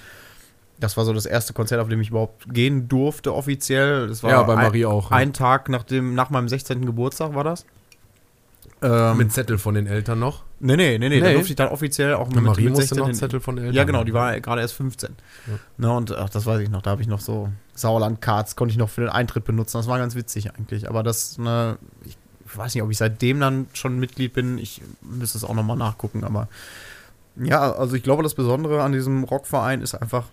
das 0.79 0.97
war 0.97 1.05
so 1.05 1.13
das 1.13 1.27
erste 1.27 1.53
Konzert, 1.53 1.81
auf 1.81 1.89
dem 1.89 2.01
ich 2.01 2.09
überhaupt 2.11 2.53
gehen 2.53 2.89
durfte 2.89 3.35
offiziell. 3.35 4.09
Das 4.09 4.23
war 4.23 4.31
Ja, 4.31 4.43
bei 4.43 4.55
ein, 4.57 4.65
Marie 4.65 4.87
auch. 4.87 5.11
ne? 5.11 5.17
Ein 5.17 5.33
Tag 5.33 5.69
nach, 5.69 5.83
dem, 5.83 6.15
nach 6.15 6.31
meinem 6.31 6.49
16. 6.49 6.87
Geburtstag 6.87 7.35
war 7.35 7.45
das. 7.45 7.67
Ähm, 8.83 9.19
Mit 9.19 9.31
Zettel 9.31 9.59
von 9.59 9.75
den 9.75 9.87
Eltern 9.87 10.19
noch. 10.21 10.43
nee, 10.59 10.75
nee, 10.77 10.97
nee, 10.99 11.11
nee, 11.11 11.21
da 11.21 11.33
durfte 11.33 11.51
ich 11.51 11.57
dann 11.57 11.69
offiziell 11.69 12.15
auch 12.15 12.31
mit, 12.31 12.43
Marie 12.43 12.63
mit 12.65 12.71
musste 12.71 12.95
16 12.95 12.99
noch 12.99 13.13
Zettel 13.13 13.41
von 13.41 13.57
den 13.57 13.67
Eltern. 13.67 13.77
Ja, 13.77 13.85
genau, 13.85 14.05
die 14.05 14.15
war 14.15 14.41
gerade 14.41 14.63
erst 14.63 14.73
15. 14.75 15.11
Ja. 15.49 15.53
Ne, 15.77 15.93
und 15.95 16.13
ach, 16.17 16.31
das 16.31 16.47
weiß 16.47 16.61
ich 16.61 16.71
noch, 16.71 16.81
da 16.81 16.91
habe 16.93 17.03
ich 17.03 17.09
noch 17.09 17.21
so 17.21 17.51
Sauerland-Cards, 17.75 18.57
konnte 18.57 18.73
ich 18.73 18.79
noch 18.79 18.89
für 18.89 19.03
den 19.03 19.11
Eintritt 19.11 19.45
benutzen. 19.45 19.77
Das 19.77 19.87
war 19.87 19.99
ganz 19.99 20.15
witzig 20.15 20.55
eigentlich. 20.55 20.89
Aber 20.89 21.03
das, 21.03 21.37
ne, 21.37 21.77
ich 22.07 22.17
weiß 22.57 22.75
nicht, 22.75 22.83
ob 22.83 22.91
ich 22.91 22.97
seitdem 22.97 23.39
dann 23.39 23.67
schon 23.75 23.99
Mitglied 23.99 24.33
bin. 24.33 24.57
Ich 24.57 24.81
müsste 25.03 25.37
es 25.37 25.45
auch 25.45 25.55
nochmal 25.55 25.77
nachgucken. 25.77 26.25
Aber 26.25 26.49
ja, 27.37 27.73
also 27.73 27.95
ich 27.97 28.03
glaube, 28.03 28.23
das 28.23 28.35
Besondere 28.35 28.83
an 28.83 28.93
diesem 28.93 29.25
Rockverein 29.25 29.83
ist 29.83 29.95
einfach, 29.95 30.27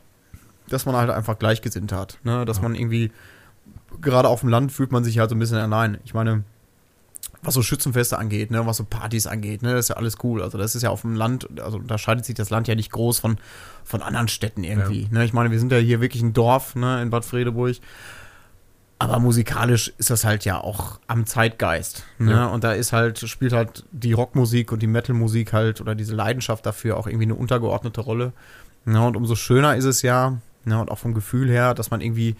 dass 0.70 0.86
man 0.86 0.96
halt 0.96 1.10
einfach 1.10 1.40
Gleichgesinnte 1.40 1.96
hat. 1.98 2.20
Ne? 2.24 2.46
Dass 2.46 2.58
Ja. 2.58 2.64
man 2.64 2.76
irgendwie, 2.76 3.12
gerade 4.02 4.28
auf 4.28 4.42
dem 4.42 4.50
Land 4.50 4.72
fühlt 4.72 4.92
man 4.92 5.04
sich 5.04 5.20
halt 5.20 5.30
so 5.30 5.36
ein 5.36 5.40
bisschen 5.40 5.58
allein. 5.58 5.98
Ich 6.06 6.14
meine, 6.14 6.44
was 7.44 7.54
so 7.54 7.62
Schützenfeste 7.62 8.18
angeht, 8.18 8.52
ne, 8.52 8.66
was 8.66 8.78
so 8.78 8.84
Partys 8.84 9.28
angeht, 9.28 9.62
ne, 9.62 9.74
das 9.74 9.86
ist 9.86 9.90
ja 9.90 9.96
alles 9.98 10.18
cool. 10.24 10.42
Also 10.42 10.58
das 10.58 10.76
ist 10.76 10.82
ja 10.82 10.90
auf 10.90 11.02
dem 11.02 11.16
Land, 11.16 11.48
also 11.62 11.80
da 11.80 11.98
scheidet 11.98 12.26
sich 12.26 12.36
das 12.36 12.50
Land 12.50 12.68
ja 12.68 12.76
nicht 12.76 12.92
groß 12.92 13.20
von, 13.20 13.38
von 13.84 14.02
anderen 14.02 14.28
Städten 14.28 14.64
irgendwie. 14.64 15.04
Ja. 15.04 15.08
Ne? 15.20 15.26
Ich 15.26 15.34
meine, 15.34 15.52
wir 15.52 15.60
sind 15.60 15.72
ja 15.72 15.78
hier 15.78 16.02
wirklich 16.02 16.24
ein 16.24 16.34
Dorf, 16.34 16.76
ne, 16.76 17.02
in 17.02 17.10
Bad 17.10 17.24
Fredeburg. 17.26 17.76
Aber 19.00 19.20
musikalisch 19.20 19.94
ist 19.98 20.10
das 20.10 20.24
halt 20.24 20.44
ja 20.44 20.60
auch 20.60 21.00
am 21.06 21.28
Zeitgeist. 21.28 22.04
Ne? 22.18 22.32
Ja. 22.32 22.48
Und 22.48 22.64
da 22.64 22.72
ist 22.72 22.94
halt, 22.94 23.20
spielt 23.20 23.54
halt 23.54 23.86
die 23.92 24.14
Rockmusik 24.14 24.72
und 24.72 24.82
die 24.82 24.88
Metalmusik 24.88 25.54
halt 25.54 25.82
oder 25.82 25.94
diese 25.94 26.16
Leidenschaft 26.16 26.66
dafür 26.66 26.98
auch 26.98 27.06
irgendwie 27.06 27.26
eine 27.26 27.36
untergeordnete 27.36 28.02
Rolle. 28.02 28.34
Ne? 28.86 29.06
Und 29.06 29.16
umso 29.16 29.36
schöner 29.36 29.76
ist 29.76 29.86
es 29.86 30.02
ja, 30.02 30.40
ne, 30.68 30.80
und 30.80 30.92
auch 30.92 30.98
vom 30.98 31.14
Gefühl 31.14 31.50
her, 31.50 31.74
dass 31.74 31.92
man 31.92 32.02
irgendwie 32.02 32.36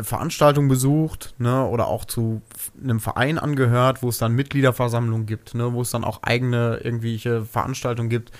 Veranstaltungen 0.00 0.68
besucht, 0.68 1.34
ne, 1.38 1.64
oder 1.66 1.86
auch 1.86 2.04
zu 2.04 2.42
einem 2.82 3.00
Verein 3.00 3.38
angehört, 3.38 4.02
wo 4.02 4.08
es 4.08 4.18
dann 4.18 4.34
Mitgliederversammlungen 4.34 5.26
gibt, 5.26 5.54
ne, 5.54 5.72
wo 5.72 5.82
es 5.82 5.90
dann 5.90 6.04
auch 6.04 6.22
eigene 6.22 6.78
irgendwelche 6.82 7.44
Veranstaltungen 7.44 8.08
gibt, 8.08 8.32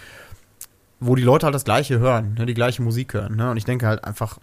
wo 1.00 1.14
die 1.14 1.23
Leute 1.23 1.47
halt 1.47 1.55
das 1.55 1.64
Gleiche 1.64 1.99
hören, 1.99 2.35
ne, 2.38 2.47
die 2.47 2.55
gleiche 2.55 2.83
Musik 2.83 3.14
hören, 3.14 3.37
ne, 3.37 3.50
und 3.50 3.57
ich 3.57 3.64
denke 3.64 3.87
halt 3.87 4.05
einfach, 4.05 4.38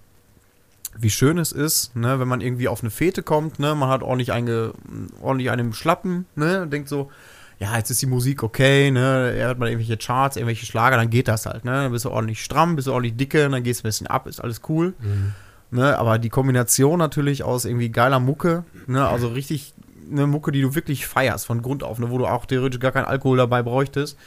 wie 0.98 1.10
schön 1.10 1.38
es 1.38 1.51
ist, 1.51 1.96
ne, 1.96 2.19
wenn 2.19 2.27
man 2.27 2.41
irgendwie 2.41 2.67
auf 2.67 2.81
eine 2.81 2.89
Fete 2.89 3.24
kommt, 3.24 3.60
ne, 3.60 3.75
man 3.75 3.89
hat 3.89 4.03
ordentlich, 4.03 4.31
einge, 4.31 4.74
ordentlich 5.22 5.51
einen 5.51 5.74
Schlappen, 5.74 6.25
ne, 6.36 6.63
und 6.63 6.74
denkt 6.74 6.89
so, 6.89 7.12
ja, 7.60 7.75
jetzt 7.75 7.89
ist 7.89 8.01
die 8.01 8.05
Musik 8.05 8.43
okay, 8.43 8.89
ne, 8.91 9.34
er 9.38 9.48
hört 9.48 9.60
mal 9.60 9.67
irgendwelche 9.69 9.98
Charts, 9.98 10.38
irgendwelche 10.38 10.65
Schlager, 10.65 10.98
dann 10.98 11.10
geht 11.10 11.27
das 11.27 11.46
halt, 11.46 11.65
ne, 11.65 11.72
dann 11.72 11.91
bist 11.91 12.05
du 12.05 12.10
ordentlich 12.10 12.43
stramm, 12.43 12.75
bist 12.75 12.88
du 12.88 12.93
ordentlich 12.93 13.17
dicke, 13.17 13.50
dann 13.50 13.63
gehst 13.63 13.81
du 13.81 13.84
ein 13.84 13.89
bisschen 13.89 14.08
ab, 14.08 14.27
ist 14.27 14.41
alles 14.41 14.62
cool. 14.69 14.93
Mhm. 15.00 15.34
Ne, 15.72 16.00
aber 16.00 16.17
die 16.17 16.29
Kombination 16.29 16.98
natürlich 16.98 17.43
aus 17.43 17.65
irgendwie 17.65 17.89
geiler 17.89 18.19
Mucke, 18.19 18.63
ne, 18.88 19.08
also 19.08 19.27
richtig 19.27 19.74
eine 20.12 20.25
Mucke, 20.25 20.51
die 20.51 20.62
du 20.62 20.74
wirklich 20.74 21.05
feierst 21.05 21.46
von 21.46 21.62
Grund 21.62 21.84
auf, 21.84 22.00
ne, 22.00 22.10
wo 22.10 22.17
du 22.17 22.25
auch 22.25 22.46
theoretisch 22.46 22.79
gar 22.79 22.91
keinen 22.91 23.05
Alkohol 23.05 23.38
dabei 23.38 23.62
bräuchtest. 23.62 24.17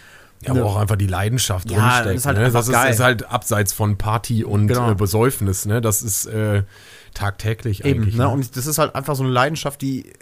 Ja, 0.42 0.50
aber 0.50 0.64
auch 0.64 0.76
einfach 0.76 0.96
die 0.96 1.06
Leidenschaft 1.06 1.70
ja, 1.70 1.78
drinsteckt. 1.78 2.16
Ist 2.16 2.26
halt 2.26 2.38
ne? 2.38 2.50
Das 2.50 2.68
ist, 2.68 2.75
ist, 2.75 3.00
halt 3.00 3.30
abseits 3.30 3.72
von 3.72 3.96
Party 3.96 4.44
und 4.44 4.68
genau. 4.68 4.90
äh, 4.90 4.94
Besäufnis, 4.94 5.66
ne? 5.66 5.80
Das 5.80 6.02
ist 6.02 6.26
äh, 6.26 6.64
tagtäglich 7.14 7.84
Eben, 7.84 8.02
eigentlich. 8.02 8.16
Ne? 8.16 8.25
Ne? 8.25 8.28
Und 8.30 8.56
das 8.56 8.66
ist 8.66 8.78
halt 8.78 8.94
einfach 8.94 9.14
so 9.14 9.22
eine 9.22 9.32
Leidenschaft, 9.32 9.80
die, 9.82 10.12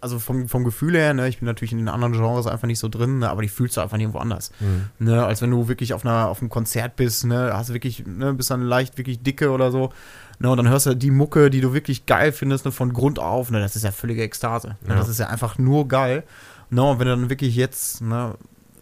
also 0.00 0.18
vom, 0.18 0.48
vom 0.48 0.64
Gefühl 0.64 0.96
her, 0.96 1.14
ne, 1.14 1.28
ich 1.28 1.38
bin 1.38 1.46
natürlich 1.46 1.72
in 1.72 1.78
den 1.78 1.88
anderen 1.88 2.12
Genres 2.12 2.46
einfach 2.46 2.66
nicht 2.66 2.78
so 2.78 2.88
drin, 2.88 3.18
ne, 3.18 3.30
aber 3.30 3.42
die 3.42 3.48
fühlst 3.48 3.76
du 3.76 3.80
einfach 3.80 3.96
nirgendwo 3.96 4.18
anders. 4.18 4.52
Mhm. 4.60 4.88
Ne, 4.98 5.24
als 5.24 5.42
wenn 5.42 5.50
du 5.50 5.68
wirklich 5.68 5.94
auf, 5.94 6.04
einer, 6.04 6.28
auf 6.28 6.40
einem 6.40 6.50
Konzert 6.50 6.96
bist, 6.96 7.24
ne, 7.26 7.50
hast 7.52 7.72
wirklich, 7.72 8.04
ne, 8.06 8.32
bist 8.34 8.50
dann 8.50 8.62
leicht 8.62 8.98
wirklich 8.98 9.22
dicke 9.22 9.50
oder 9.50 9.70
so. 9.70 9.92
Ne, 10.38 10.50
und 10.50 10.56
dann 10.56 10.68
hörst 10.68 10.86
du 10.86 10.94
die 10.94 11.10
Mucke, 11.10 11.50
die 11.50 11.60
du 11.60 11.72
wirklich 11.72 12.06
geil 12.06 12.32
findest, 12.32 12.64
ne, 12.64 12.72
von 12.72 12.92
Grund 12.92 13.18
auf, 13.18 13.50
ne, 13.50 13.60
das 13.60 13.76
ist 13.76 13.84
ja 13.84 13.92
völlige 13.92 14.22
Ekstase. 14.22 14.76
Ne, 14.82 14.90
ja. 14.90 14.96
Das 14.96 15.08
ist 15.08 15.18
ja 15.18 15.28
einfach 15.28 15.58
nur 15.58 15.88
geil. 15.88 16.24
Ne, 16.70 16.82
und 16.82 16.98
wenn 16.98 17.06
du 17.06 17.16
dann 17.16 17.30
wirklich 17.30 17.56
jetzt, 17.56 18.00
ne, 18.00 18.34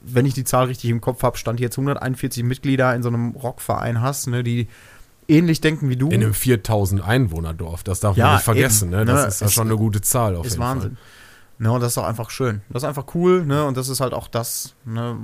wenn 0.07 0.27
ich 0.27 0.35
die 0.35 0.45
Zahl 0.45 0.67
richtig 0.67 0.91
im 0.91 1.01
Kopf 1.01 1.23
habe, 1.23 1.37
stand 1.37 1.61
jetzt 1.61 1.79
141 1.79 2.45
Mitglieder 2.45 2.95
in 2.95 3.03
so 3.03 3.09
einem 3.09 3.31
Rockverein 3.31 4.01
hast, 4.01 4.29
ne, 4.29 4.43
die 4.43 4.69
ähnlich 5.29 5.61
denken 5.61 5.89
wie 5.89 5.97
du. 5.97 6.09
In 6.09 6.23
einem 6.23 6.35
4000 6.35 7.03
Einwohnerdorf, 7.03 7.83
das 7.83 8.01
darf 8.01 8.17
ja, 8.17 8.27
man 8.27 8.35
nicht 8.35 8.45
vergessen, 8.45 8.93
eben, 8.93 9.01
ne? 9.01 9.05
Das 9.05 9.23
ne? 9.23 9.29
ist 9.29 9.41
ja 9.41 9.49
schon 9.49 9.69
eine 9.69 9.77
gute 9.77 10.01
Zahl 10.01 10.37
auf 10.37 10.47
ist 10.47 10.53
jeden 10.53 10.65
Wahnsinn. 10.65 10.97
Fall. 10.97 11.05
Ne, 11.59 11.73
und 11.73 11.81
das 11.81 11.93
ist 11.93 11.99
auch 11.99 12.07
einfach 12.07 12.31
schön. 12.31 12.61
Das 12.69 12.83
ist 12.83 12.89
einfach 12.89 13.07
cool, 13.15 13.45
ne? 13.45 13.65
Und 13.65 13.77
das 13.77 13.89
ist 13.89 14.01
halt 14.01 14.13
auch 14.13 14.29
das, 14.29 14.75
ne, 14.85 15.17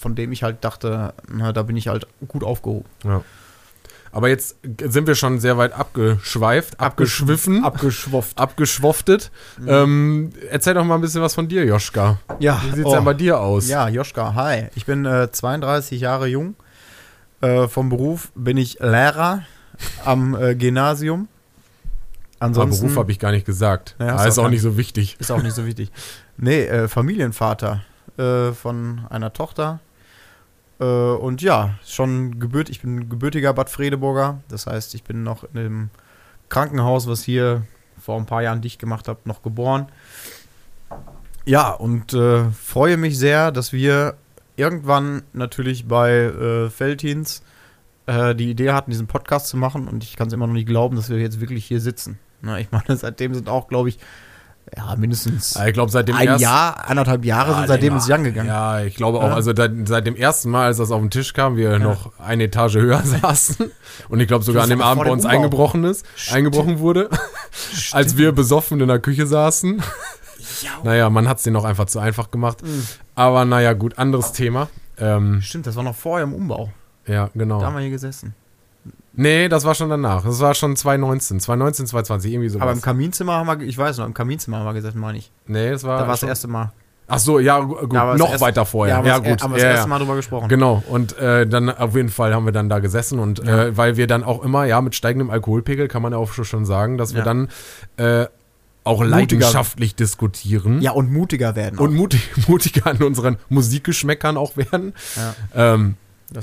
von 0.00 0.14
dem 0.14 0.32
ich 0.32 0.42
halt 0.42 0.64
dachte, 0.64 1.14
na, 1.32 1.52
da 1.52 1.62
bin 1.62 1.76
ich 1.76 1.88
halt 1.88 2.06
gut 2.26 2.44
aufgehoben. 2.44 2.88
Ja. 3.04 3.22
Aber 4.16 4.30
jetzt 4.30 4.56
sind 4.80 5.06
wir 5.06 5.14
schon 5.14 5.40
sehr 5.40 5.58
weit 5.58 5.74
abgeschweift, 5.74 6.80
abgeschwiffen, 6.80 7.62
abgeschwofft, 7.62 8.38
abgeschwoftet. 8.38 9.30
Mhm. 9.58 9.68
Ähm, 9.68 10.32
erzähl 10.50 10.72
doch 10.72 10.86
mal 10.86 10.94
ein 10.94 11.02
bisschen 11.02 11.20
was 11.20 11.34
von 11.34 11.48
dir, 11.48 11.66
Joschka. 11.66 12.18
Ja. 12.38 12.62
Wie 12.64 12.76
sieht's 12.76 12.86
oh. 12.86 12.94
denn 12.94 13.04
bei 13.04 13.12
dir 13.12 13.38
aus? 13.38 13.68
Ja, 13.68 13.90
Joschka, 13.90 14.34
hi. 14.34 14.68
Ich 14.74 14.86
bin 14.86 15.04
äh, 15.04 15.30
32 15.30 16.00
Jahre 16.00 16.28
jung. 16.28 16.54
Äh, 17.42 17.68
vom 17.68 17.90
Beruf 17.90 18.32
bin 18.34 18.56
ich 18.56 18.78
Lehrer 18.80 19.42
am 20.06 20.34
äh, 20.34 20.54
Gymnasium. 20.54 21.28
Ansonsten, 22.38 22.86
Aber 22.86 22.86
Beruf 22.86 22.98
habe 22.98 23.12
ich 23.12 23.18
gar 23.18 23.32
nicht 23.32 23.44
gesagt. 23.44 23.96
Ja, 23.98 24.24
ist 24.24 24.38
auch 24.38 24.48
nicht 24.48 24.62
so 24.62 24.78
wichtig. 24.78 25.16
Ist 25.18 25.30
auch 25.30 25.42
nicht 25.42 25.54
so 25.54 25.66
wichtig. 25.66 25.92
Nee, 26.38 26.64
äh, 26.64 26.88
Familienvater 26.88 27.82
äh, 28.16 28.52
von 28.52 29.02
einer 29.10 29.34
Tochter 29.34 29.80
äh, 30.78 30.84
und 30.84 31.42
ja, 31.42 31.78
schon 31.84 32.38
gebürt, 32.38 32.68
ich 32.68 32.80
bin 32.80 33.08
gebürtiger 33.08 33.52
Bad 33.52 33.70
Fredeburger. 33.70 34.40
Das 34.48 34.66
heißt, 34.66 34.94
ich 34.94 35.04
bin 35.04 35.22
noch 35.22 35.44
in 35.44 35.54
dem 35.54 35.90
Krankenhaus, 36.48 37.06
was 37.06 37.22
hier 37.22 37.62
vor 37.98 38.16
ein 38.16 38.26
paar 38.26 38.42
Jahren 38.42 38.60
dicht 38.60 38.78
gemacht 38.78 39.08
habe, 39.08 39.20
noch 39.24 39.42
geboren. 39.42 39.86
Ja, 41.44 41.70
und 41.70 42.12
äh, 42.12 42.50
freue 42.50 42.96
mich 42.96 43.18
sehr, 43.18 43.52
dass 43.52 43.72
wir 43.72 44.16
irgendwann 44.56 45.22
natürlich 45.32 45.86
bei 45.86 46.12
äh, 46.12 46.70
Feltins 46.70 47.42
äh, 48.06 48.34
die 48.34 48.50
Idee 48.50 48.72
hatten, 48.72 48.90
diesen 48.90 49.06
Podcast 49.06 49.48
zu 49.48 49.56
machen. 49.56 49.88
Und 49.88 50.02
ich 50.02 50.16
kann 50.16 50.28
es 50.28 50.32
immer 50.32 50.46
noch 50.46 50.54
nicht 50.54 50.68
glauben, 50.68 50.96
dass 50.96 51.08
wir 51.08 51.18
jetzt 51.18 51.40
wirklich 51.40 51.64
hier 51.64 51.80
sitzen. 51.80 52.18
Na, 52.42 52.58
ich 52.58 52.70
meine, 52.70 52.96
seitdem 52.96 53.34
sind 53.34 53.48
auch, 53.48 53.68
glaube 53.68 53.88
ich, 53.88 53.98
ja, 54.76 54.96
mindestens 54.96 55.56
ich 55.64 55.72
glaube, 55.72 55.92
seitdem 55.92 56.16
ein 56.16 56.38
Jahr, 56.38 56.88
anderthalb 56.88 57.24
Jahre 57.24 57.52
ja, 57.52 57.58
sind 57.58 57.68
seitdem 57.68 57.94
ins 57.94 58.08
Jan 58.08 58.24
gegangen. 58.24 58.48
Ja, 58.48 58.80
ich 58.80 58.96
glaube 58.96 59.18
auch, 59.18 59.28
ja. 59.28 59.34
also 59.34 59.52
da, 59.52 59.68
seit 59.84 60.06
dem 60.06 60.16
ersten 60.16 60.50
Mal, 60.50 60.66
als 60.66 60.78
das 60.78 60.90
auf 60.90 61.00
den 61.00 61.10
Tisch 61.10 61.34
kam, 61.34 61.56
wir 61.56 61.72
ja. 61.72 61.78
noch 61.78 62.18
eine 62.18 62.44
Etage 62.44 62.76
höher 62.76 63.02
saßen 63.22 63.70
und 64.08 64.20
ich 64.20 64.26
glaube 64.26 64.44
sogar 64.44 64.64
an 64.64 64.70
dem 64.70 64.80
Abend 64.82 65.04
bei 65.04 65.10
uns 65.10 65.24
eingebrochen 65.24 65.84
ist, 65.84 66.04
Stimmt. 66.16 66.36
eingebrochen 66.36 66.78
wurde, 66.80 67.10
Stimmt. 67.50 67.94
als 67.94 68.16
wir 68.16 68.32
besoffen 68.32 68.80
in 68.80 68.88
der 68.88 68.98
Küche 68.98 69.26
saßen. 69.26 69.82
Ja. 70.62 70.70
Naja, 70.84 71.10
man 71.10 71.28
hat 71.28 71.38
es 71.38 71.42
denen 71.44 71.56
auch 71.56 71.64
einfach 71.64 71.86
zu 71.86 71.98
einfach 71.98 72.30
gemacht. 72.30 72.62
Mhm. 72.62 72.86
Aber 73.14 73.44
naja, 73.44 73.72
gut, 73.72 73.98
anderes 73.98 74.32
Thema. 74.32 74.68
Ähm, 74.98 75.42
Stimmt, 75.42 75.66
das 75.66 75.76
war 75.76 75.82
noch 75.82 75.94
vorher 75.94 76.24
im 76.24 76.32
Umbau. 76.32 76.70
Ja, 77.06 77.30
genau. 77.34 77.60
Da 77.60 77.66
haben 77.66 77.74
wir 77.74 77.82
hier 77.82 77.90
gesessen. 77.90 78.34
Nee, 79.16 79.48
das 79.48 79.64
war 79.64 79.74
schon 79.74 79.88
danach. 79.88 80.24
Das 80.24 80.40
war 80.40 80.54
schon 80.54 80.76
2019, 80.76 81.40
2019, 81.40 81.86
2020, 81.86 82.32
irgendwie 82.32 82.48
so. 82.50 82.60
Aber 82.60 82.72
im 82.72 82.82
Kaminzimmer 82.82 83.34
haben 83.34 83.46
wir, 83.46 83.66
ich 83.66 83.76
weiß 83.76 83.98
noch, 83.98 84.06
im 84.06 84.14
Kaminzimmer 84.14 84.58
haben 84.58 84.66
wir 84.66 84.74
gesessen, 84.74 85.00
meine 85.00 85.18
ich. 85.18 85.32
Nee, 85.46 85.70
das 85.70 85.84
war. 85.84 85.98
Da 85.98 86.06
war 86.06 86.14
das 86.14 86.22
erste 86.22 86.48
Mal. 86.48 86.72
Ach 87.08 87.18
so, 87.18 87.38
ja, 87.38 87.60
gut, 87.60 87.92
ja, 87.92 88.16
noch 88.16 88.32
erst, 88.32 88.40
weiter 88.40 88.66
vorher. 88.66 88.98
Ja, 88.98 89.04
ja 89.04 89.18
gut. 89.18 89.40
Haben 89.40 89.52
wir 89.52 89.58
das 89.58 89.62
ja, 89.62 89.70
erste 89.70 89.88
Mal 89.88 90.00
drüber 90.00 90.16
gesprochen. 90.16 90.48
Genau, 90.48 90.82
und 90.88 91.16
äh, 91.18 91.46
dann 91.46 91.70
auf 91.70 91.94
jeden 91.94 92.08
Fall 92.08 92.34
haben 92.34 92.46
wir 92.46 92.52
dann 92.52 92.68
da 92.68 92.80
gesessen 92.80 93.20
und 93.20 93.38
äh, 93.40 93.76
weil 93.76 93.96
wir 93.96 94.08
dann 94.08 94.24
auch 94.24 94.42
immer, 94.42 94.64
ja, 94.64 94.80
mit 94.80 94.96
steigendem 94.96 95.30
Alkoholpegel 95.30 95.86
kann 95.86 96.02
man 96.02 96.12
ja 96.12 96.18
auch 96.18 96.32
schon 96.32 96.64
sagen, 96.64 96.98
dass 96.98 97.14
wir 97.14 97.22
dann 97.22 97.48
äh, 97.96 98.26
auch 98.82 99.00
mutiger. 99.00 99.16
leidenschaftlich 99.16 99.94
diskutieren. 99.94 100.80
Ja, 100.80 100.92
und 100.92 101.12
mutiger 101.12 101.54
werden. 101.54 101.78
Auch. 101.78 101.84
Und 101.84 101.94
mutig, 101.94 102.28
mutiger 102.48 102.86
an 102.86 103.02
unseren 103.02 103.36
Musikgeschmäckern 103.48 104.36
auch 104.36 104.56
werden. 104.56 104.92
Ja. 105.16 105.74
Ähm, 105.74 105.96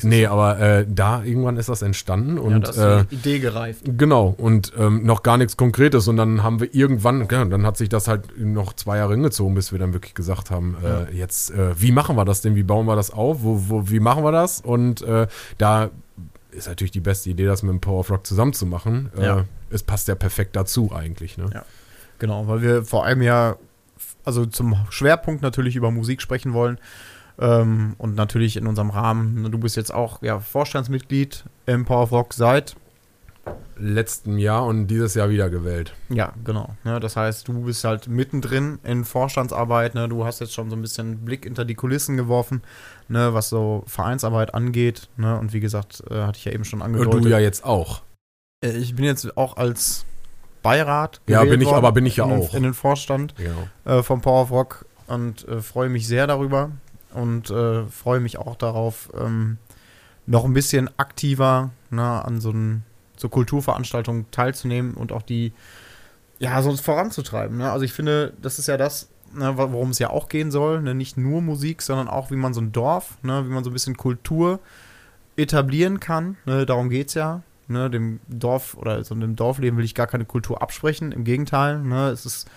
nee, 0.04 0.26
so. 0.26 0.32
aber 0.32 0.60
äh, 0.60 0.86
da 0.88 1.24
irgendwann 1.24 1.58
ist 1.58 1.70
das 1.70 1.82
entstanden 1.82 2.38
und 2.38 2.52
ja, 2.52 2.60
das 2.60 2.78
ist 2.78 2.84
äh, 2.84 3.06
Idee 3.12 3.40
gereift. 3.40 3.82
Genau 3.86 4.34
und 4.38 4.74
ähm, 4.78 5.06
noch 5.06 5.24
gar 5.24 5.38
nichts 5.38 5.58
Konkretes 5.58 6.08
und 6.08 6.18
dann 6.18 6.44
haben 6.44 6.60
wir 6.60 6.74
irgendwann, 6.74 7.28
ja, 7.30 7.46
dann 7.46 7.66
hat 7.66 7.78
sich 7.78 7.90
das 7.90 8.08
halt 8.08 8.38
noch 8.38 8.74
zwei 8.74 8.98
Jahre 8.98 9.14
hingezogen, 9.14 9.56
bis 9.56 9.72
wir 9.72 9.80
dann 9.80 9.94
wirklich 9.94 10.14
gesagt 10.14 10.52
haben, 10.52 10.78
äh, 10.84 10.88
ja. 10.88 11.08
jetzt 11.12 11.52
äh, 11.52 11.80
wie 11.80 11.92
machen 11.92 12.16
wir 12.16 12.26
das 12.26 12.42
denn, 12.42 12.56
wie 12.56 12.64
bauen 12.64 12.86
wir 12.86 12.96
das 12.96 13.12
auf, 13.12 13.44
wo, 13.44 13.64
wo 13.68 13.90
wie 13.90 14.00
machen 14.00 14.24
wir 14.24 14.32
das 14.32 14.62
und 14.62 15.02
äh, 15.02 15.28
da 15.58 15.90
ist 16.52 16.68
natürlich 16.68 16.92
die 16.92 17.00
beste 17.00 17.30
Idee, 17.30 17.46
das 17.46 17.64
mit 17.64 17.72
dem 17.72 17.82
Power 17.82 18.00
of 18.00 18.12
Rock 18.12 18.28
zusammen 18.28 18.54
zu 18.54 18.66
machen. 18.66 19.10
Äh, 19.18 19.26
ja. 19.26 19.46
es 19.72 19.82
passt 19.82 20.08
ja 20.08 20.16
perfekt 20.16 20.56
dazu 20.56 20.92
eigentlich. 20.94 21.38
Ne? 21.38 21.50
Ja, 21.52 21.66
genau, 22.20 22.48
weil 22.48 22.62
wir 22.62 22.84
vor 22.84 23.06
allem 23.06 23.24
ja 23.24 23.58
also 24.26 24.46
zum 24.46 24.76
Schwerpunkt 24.90 25.42
natürlich 25.42 25.76
über 25.76 25.92
Musik 25.92 26.22
sprechen 26.22 26.54
wollen. 26.54 26.78
Ähm, 27.40 27.96
und 27.98 28.16
natürlich 28.16 28.58
in 28.58 28.68
unserem 28.68 28.90
Rahmen, 28.90 29.42
ne, 29.42 29.50
du 29.50 29.58
bist 29.58 29.76
jetzt 29.76 29.94
auch 29.94 30.22
ja, 30.22 30.40
Vorstandsmitglied 30.40 31.46
im 31.66 31.86
Power 31.86 32.04
of 32.04 32.12
Rock 32.12 32.34
seit 32.34 32.76
letztem 33.78 34.38
Jahr 34.38 34.66
und 34.66 34.88
dieses 34.88 35.16
Jahr 35.16 35.30
wieder 35.30 35.50
gewählt. 35.50 35.94
Ja, 36.10 36.34
genau. 36.44 36.76
Ne, 36.84 37.00
das 37.00 37.16
heißt, 37.16 37.48
du 37.48 37.64
bist 37.64 37.84
halt 37.84 38.08
mittendrin 38.08 38.80
in 38.84 39.04
Vorstandsarbeit. 39.04 39.96
Ne, 39.96 40.08
du 40.08 40.26
hast 40.26 40.40
jetzt 40.40 40.54
schon 40.54 40.70
so 40.70 40.76
ein 40.76 40.82
bisschen 40.82 41.26
Blick 41.26 41.44
hinter 41.46 41.66
die 41.66 41.76
Kulissen 41.76 42.16
geworfen, 42.16 42.62
ne, 43.08 43.34
was 43.34 43.50
so 43.50 43.84
Vereinsarbeit 43.88 44.54
angeht. 44.54 45.10
Ne, 45.18 45.38
und 45.38 45.54
wie 45.54 45.60
gesagt, 45.60 46.04
äh, 46.10 46.22
hatte 46.22 46.38
ich 46.38 46.46
ja 46.46 46.52
eben 46.52 46.66
schon 46.66 46.82
angedeutet. 46.82 47.16
Und 47.16 47.26
du 47.26 47.30
ja 47.30 47.40
jetzt 47.40 47.66
auch. 47.66 48.04
Äh, 48.64 48.78
ich 48.78 48.96
bin 48.96 49.06
jetzt 49.06 49.38
auch 49.38 49.58
als 49.58 50.06
Beirat. 50.62 51.20
Ja, 51.28 51.44
bin 51.44 51.60
ich, 51.60 51.68
aber 51.68 51.92
bin 51.92 52.06
ich 52.06 52.18
ja 52.18 52.26
in, 52.26 52.32
auch. 52.32 52.54
In 52.54 52.64
den 52.64 52.74
Vorstand 52.74 53.36
genau. 53.36 53.68
äh, 53.86 54.04
vom 54.04 54.22
Power 54.22 54.44
of 54.44 54.52
Rock 54.52 54.86
und 55.08 55.48
äh, 55.48 55.62
freue 55.62 55.90
mich 55.90 56.08
sehr 56.08 56.28
darüber 56.28 56.72
und 57.14 57.50
äh, 57.50 57.86
freue 57.86 58.20
mich 58.20 58.38
auch 58.38 58.56
darauf, 58.56 59.10
ähm, 59.20 59.58
noch 60.26 60.46
ein 60.46 60.54
bisschen 60.54 60.90
aktiver 60.98 61.72
ne, 61.90 62.24
an 62.24 62.40
so, 62.40 62.52
ein, 62.52 62.84
so 63.18 63.30
Kulturveranstaltungen 63.30 64.32
teilzunehmen 64.32 64.94
und 64.94 65.12
auch 65.12 65.22
die 65.22 65.54
ja 66.40 66.62
sonst 66.62 66.82
voranzutreiben. 66.82 67.58
Ne? 67.58 67.72
Also 67.72 67.86
ich 67.86 67.94
finde, 67.94 68.34
das 68.42 68.60
ist 68.60 68.68
ja 68.68 68.78
das, 68.78 69.10
ne, 69.34 69.58
worum 69.58 69.90
es 69.90 70.00
ja 70.00 70.10
auch 70.10 70.30
gehen 70.30 70.52
soll. 70.52 70.82
Ne? 70.82 70.96
Nicht 70.96 71.18
nur 71.18 71.42
Musik, 71.42 71.82
sondern 71.82 72.08
auch, 72.08 72.32
wie 72.32 72.36
man 72.36 72.54
so 72.54 72.62
ein 72.62 72.72
Dorf, 72.72 73.18
ne, 73.22 73.46
wie 73.46 73.52
man 73.52 73.64
so 73.64 73.70
ein 73.70 73.74
bisschen 73.74 73.98
Kultur 73.98 74.60
etablieren 75.36 76.00
kann. 76.00 76.38
Ne? 76.46 76.66
Darum 76.66 76.90
geht 76.90 77.10
es 77.10 77.14
ja. 77.16 77.42
Ne? 77.68 77.90
Dem 77.90 78.20
Dorf 78.28 78.76
oder 78.76 79.04
so 79.04 79.16
einem 79.16 79.36
Dorfleben 79.36 79.78
will 79.78 79.86
ich 79.86 79.96
gar 79.96 80.08
keine 80.08 80.26
Kultur 80.26 80.62
absprechen. 80.62 81.12
Im 81.12 81.24
Gegenteil, 81.24 81.80
ne? 81.80 82.10
es 82.10 82.26
ist 82.26 82.50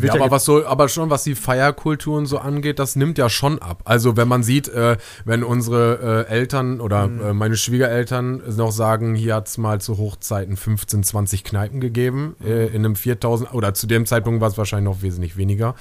Ja, 0.00 0.14
ja 0.14 0.20
aber 0.20 0.30
was 0.30 0.44
so, 0.44 0.64
aber 0.66 0.88
schon 0.88 1.10
was 1.10 1.24
die 1.24 1.34
Feierkultur 1.34 2.16
und 2.18 2.26
so 2.26 2.38
angeht, 2.38 2.78
das 2.78 2.96
nimmt 2.96 3.18
ja 3.18 3.28
schon 3.28 3.58
ab. 3.60 3.82
Also 3.84 4.16
wenn 4.16 4.28
man 4.28 4.42
sieht, 4.42 4.68
äh, 4.68 4.96
wenn 5.24 5.42
unsere 5.44 6.26
äh, 6.28 6.32
Eltern 6.32 6.80
oder 6.80 7.06
Mhm. 7.08 7.20
äh, 7.20 7.32
meine 7.34 7.56
Schwiegereltern 7.56 8.42
noch 8.56 8.72
sagen, 8.72 9.14
hier 9.14 9.34
hat 9.36 9.48
es 9.48 9.58
mal 9.58 9.80
zu 9.80 9.98
Hochzeiten 9.98 10.56
15, 10.56 11.02
20 11.02 11.44
Kneipen 11.44 11.80
gegeben, 11.80 12.36
äh, 12.44 12.66
Mhm. 12.68 12.74
in 12.74 12.84
einem 12.84 12.96
4000, 12.96 13.52
oder 13.54 13.74
zu 13.74 13.86
dem 13.86 14.06
Zeitpunkt 14.06 14.40
war 14.40 14.48
es 14.48 14.58
wahrscheinlich 14.58 14.92
noch 14.92 15.02
wesentlich 15.02 15.36
weniger 15.36 15.74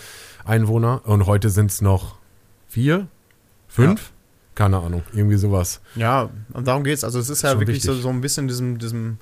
Einwohner 0.46 1.02
und 1.06 1.26
heute 1.26 1.50
sind 1.50 1.72
es 1.72 1.82
noch 1.82 2.16
vier, 2.68 3.08
fünf? 3.68 4.12
Keine 4.56 4.80
Ahnung, 4.80 5.04
irgendwie 5.14 5.38
sowas. 5.38 5.82
Ja, 5.96 6.30
und 6.54 6.68
darum 6.68 6.84
geht's. 6.84 7.04
Also 7.04 7.20
es 7.20 7.30
ist 7.30 7.44
ja 7.44 7.52
Schon 7.52 7.60
wirklich 7.60 7.84
so, 7.84 7.94
so 7.94 8.10
ein 8.10 8.22
bisschen 8.22 8.48
diesem, 8.48 8.80
diesem 8.80 9.20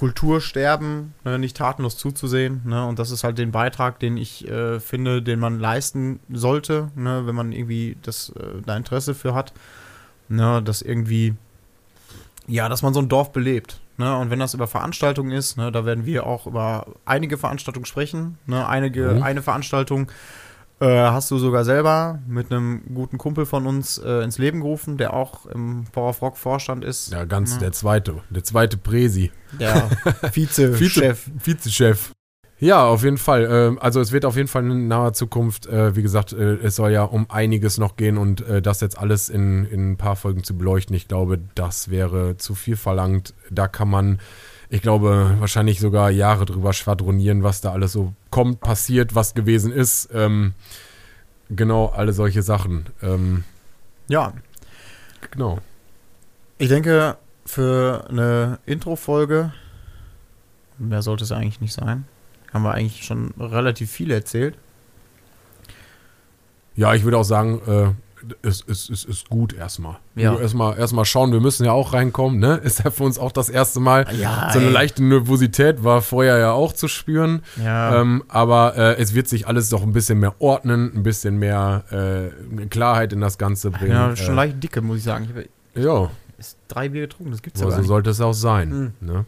Kultursterben, 0.00 1.12
ne, 1.26 1.38
nicht 1.38 1.58
tatenlos 1.58 1.98
zuzusehen. 1.98 2.62
Ne, 2.64 2.86
und 2.86 2.98
das 2.98 3.10
ist 3.10 3.22
halt 3.22 3.36
den 3.36 3.52
Beitrag, 3.52 3.98
den 3.98 4.16
ich 4.16 4.48
äh, 4.48 4.80
finde, 4.80 5.20
den 5.20 5.38
man 5.38 5.60
leisten 5.60 6.20
sollte, 6.30 6.90
ne, 6.96 7.26
wenn 7.26 7.34
man 7.34 7.52
irgendwie 7.52 7.98
das, 8.00 8.30
äh, 8.30 8.62
da 8.64 8.78
Interesse 8.78 9.14
für 9.14 9.34
hat. 9.34 9.52
Ne, 10.30 10.62
dass 10.62 10.80
irgendwie, 10.80 11.34
ja, 12.46 12.70
dass 12.70 12.80
man 12.80 12.94
so 12.94 13.00
ein 13.00 13.10
Dorf 13.10 13.30
belebt. 13.32 13.78
Ne, 13.98 14.16
und 14.16 14.30
wenn 14.30 14.38
das 14.38 14.54
über 14.54 14.66
Veranstaltungen 14.66 15.32
ist, 15.32 15.58
ne, 15.58 15.70
da 15.70 15.84
werden 15.84 16.06
wir 16.06 16.26
auch 16.26 16.46
über 16.46 16.86
einige 17.04 17.36
Veranstaltungen 17.36 17.84
sprechen. 17.84 18.38
Ne, 18.46 18.66
einige, 18.66 19.16
Mhm. 19.16 19.22
Eine 19.22 19.42
Veranstaltung 19.42 20.10
äh, 20.80 20.86
hast 20.86 21.30
du 21.30 21.38
sogar 21.38 21.64
selber 21.64 22.20
mit 22.26 22.50
einem 22.50 22.82
guten 22.94 23.18
Kumpel 23.18 23.46
von 23.46 23.66
uns 23.66 23.98
äh, 23.98 24.22
ins 24.22 24.38
Leben 24.38 24.60
gerufen, 24.60 24.96
der 24.96 25.14
auch 25.14 25.46
im 25.46 25.84
Power 25.92 26.10
of 26.10 26.22
Rock 26.22 26.36
Vorstand 26.36 26.84
ist. 26.84 27.12
Ja, 27.12 27.24
ganz 27.24 27.52
Ja. 27.54 27.58
der 27.60 27.72
zweite, 27.72 28.16
der 28.30 28.42
zweite 28.44 28.76
Präsi. 28.76 29.30
Der 29.58 29.88
Vize-Chef. 30.32 31.30
Vizechef. 31.42 32.12
Ja, 32.58 32.84
auf 32.84 33.04
jeden 33.04 33.16
Fall. 33.18 33.48
Ähm, 33.50 33.78
Also 33.80 34.00
es 34.00 34.12
wird 34.12 34.24
auf 34.26 34.36
jeden 34.36 34.48
Fall 34.48 34.64
in 34.70 34.86
naher 34.88 35.12
Zukunft, 35.14 35.66
äh, 35.66 35.96
wie 35.96 36.02
gesagt, 36.02 36.32
äh, 36.34 36.56
es 36.56 36.76
soll 36.76 36.90
ja 36.92 37.04
um 37.04 37.30
einiges 37.30 37.78
noch 37.78 37.96
gehen 37.96 38.18
und 38.18 38.44
das 38.62 38.80
jetzt 38.82 38.98
alles 38.98 39.28
in, 39.30 39.64
in 39.66 39.92
ein 39.92 39.96
paar 39.96 40.16
Folgen 40.16 40.44
zu 40.44 40.56
beleuchten, 40.58 40.94
ich 40.94 41.08
glaube, 41.08 41.38
das 41.54 41.90
wäre 41.90 42.36
zu 42.36 42.54
viel 42.54 42.76
verlangt. 42.76 43.32
Da 43.50 43.66
kann 43.66 43.88
man, 43.88 44.18
ich 44.70 44.80
glaube, 44.82 45.36
wahrscheinlich 45.38 45.80
sogar 45.80 46.10
Jahre 46.10 46.46
drüber 46.46 46.72
schwadronieren, 46.72 47.42
was 47.42 47.60
da 47.60 47.72
alles 47.72 47.92
so 47.92 48.14
kommt, 48.30 48.60
passiert, 48.60 49.14
was 49.14 49.34
gewesen 49.34 49.72
ist. 49.72 50.08
Ähm, 50.12 50.54
Genau, 51.50 51.86
alle 51.86 52.12
solche 52.12 52.42
Sachen. 52.42 52.86
Ähm, 53.02 53.42
Ja, 54.08 54.32
genau. 55.32 55.58
ich 56.58 56.68
denke, 56.68 57.16
für 57.44 58.06
eine 58.08 58.60
Intro-Folge, 58.66 59.52
mehr 60.78 61.02
sollte 61.02 61.24
es 61.24 61.32
eigentlich 61.32 61.60
nicht 61.60 61.72
sein, 61.72 62.04
haben 62.52 62.62
wir 62.62 62.74
eigentlich 62.74 63.04
schon 63.04 63.34
relativ 63.38 63.90
viel 63.90 64.12
erzählt. 64.12 64.56
Ja, 66.76 66.94
ich 66.94 67.02
würde 67.02 67.18
auch 67.18 67.24
sagen, 67.24 67.60
äh, 67.66 67.92
es, 68.42 68.64
es, 68.66 68.90
es 68.90 69.04
ist 69.04 69.28
gut 69.28 69.52
erstmal. 69.52 69.98
Ja. 70.14 70.38
Erstmal 70.38 70.78
erstmal 70.78 71.04
schauen, 71.04 71.32
wir 71.32 71.40
müssen 71.40 71.64
ja 71.64 71.72
auch 71.72 71.92
reinkommen, 71.92 72.38
ne? 72.38 72.56
Ist 72.62 72.84
ja 72.84 72.90
für 72.90 73.04
uns 73.04 73.18
auch 73.18 73.32
das 73.32 73.48
erste 73.48 73.80
Mal. 73.80 74.06
Ja, 74.18 74.50
so 74.52 74.58
eine 74.58 74.68
ey. 74.68 74.72
leichte 74.72 75.02
Nervosität 75.02 75.84
war 75.84 76.02
vorher 76.02 76.38
ja 76.38 76.52
auch 76.52 76.72
zu 76.72 76.88
spüren. 76.88 77.42
Ja, 77.62 78.00
Ähm, 78.00 78.24
aber 78.28 78.76
äh, 78.76 79.00
es 79.00 79.14
wird 79.14 79.28
sich 79.28 79.46
alles 79.46 79.68
doch 79.68 79.82
ein 79.82 79.92
bisschen 79.92 80.18
mehr 80.18 80.40
ordnen, 80.40 80.92
ein 80.94 81.02
bisschen 81.02 81.38
mehr 81.38 81.84
äh, 81.90 82.66
Klarheit 82.66 83.12
in 83.12 83.20
das 83.20 83.38
Ganze 83.38 83.70
bringen. 83.70 83.92
ja 83.92 84.16
schon 84.16 84.32
äh, 84.32 84.36
leicht 84.36 84.62
dicke, 84.62 84.80
muss 84.80 84.98
ich 84.98 85.04
sagen. 85.04 85.24
Ich 85.24 85.30
habe 85.30 85.48
Ja, 85.74 86.10
ist 86.38 86.58
drei 86.68 86.88
Bier 86.88 87.02
getrunken, 87.02 87.32
das 87.32 87.42
gibt's 87.42 87.60
ja 87.60 87.66
aber 87.66 87.74
gar 87.76 87.82
so 87.82 87.88
sollte 87.88 88.10
es 88.10 88.20
auch 88.20 88.32
sein. 88.32 88.70
Hm. 88.70 88.92
Ne? 89.00 89.24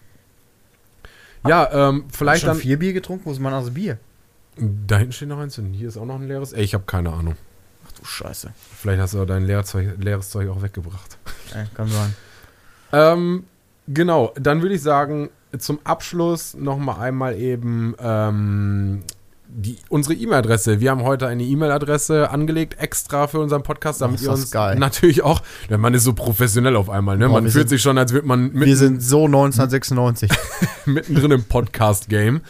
Ja, 1.46 1.88
ähm, 1.88 2.04
vielleicht 2.12 2.42
schon 2.42 2.48
dann. 2.50 2.58
vier 2.58 2.78
Bier 2.78 2.92
getrunken, 2.92 3.26
wo 3.26 3.32
ist 3.32 3.40
mein 3.40 3.52
anderes 3.52 3.74
Bier? 3.74 3.98
Da 4.56 4.98
hinten 4.98 5.12
steht 5.12 5.28
noch 5.28 5.38
eins 5.38 5.58
und 5.58 5.72
hier 5.72 5.88
ist 5.88 5.96
auch 5.96 6.04
noch 6.04 6.16
ein 6.16 6.28
leeres. 6.28 6.52
Ey, 6.52 6.62
ich 6.62 6.74
habe 6.74 6.84
keine 6.84 7.12
Ahnung. 7.12 7.36
Du 8.02 8.08
Scheiße. 8.08 8.52
Vielleicht 8.80 9.00
hast 9.00 9.14
du 9.14 9.24
dein 9.24 9.44
leeres 9.44 9.68
Zeug, 9.68 9.94
leeres 9.98 10.30
Zeug 10.30 10.48
auch 10.48 10.60
weggebracht. 10.60 11.18
Ey, 11.54 11.66
kann 11.72 11.86
sein. 11.86 12.16
Ähm, 12.92 13.44
genau, 13.86 14.32
dann 14.34 14.60
würde 14.60 14.74
ich 14.74 14.82
sagen, 14.82 15.30
zum 15.56 15.78
Abschluss 15.84 16.54
nochmal 16.54 16.98
einmal 16.98 17.36
eben 17.36 17.94
ähm, 18.00 19.04
die, 19.54 19.76
unsere 19.90 20.14
E-Mail-Adresse. 20.14 20.80
Wir 20.80 20.90
haben 20.90 21.02
heute 21.02 21.26
eine 21.26 21.42
E-Mail-Adresse 21.42 22.30
angelegt, 22.30 22.76
extra 22.80 23.26
für 23.26 23.38
unseren 23.38 23.62
Podcast, 23.62 24.00
damit 24.00 24.16
ist 24.20 24.26
ihr 24.26 24.30
uns 24.32 24.50
geil. 24.50 24.78
natürlich 24.78 25.22
auch, 25.22 25.42
denn 25.68 25.80
man 25.80 25.92
ist 25.94 26.04
so 26.04 26.14
professionell 26.14 26.74
auf 26.76 26.88
einmal, 26.88 27.18
ne? 27.18 27.26
Boah, 27.28 27.34
man 27.34 27.44
wir 27.44 27.50
fühlt 27.52 27.68
sind- 27.68 27.76
sich 27.76 27.82
schon, 27.82 27.98
als 27.98 28.12
würde 28.12 28.26
man 28.26 28.52
Wir 28.52 28.60
mitten, 28.60 28.76
sind 28.76 29.02
so 29.02 29.26
1996. 29.26 30.30
mittendrin 30.86 31.30
im 31.32 31.44
Podcast-Game. 31.44 32.40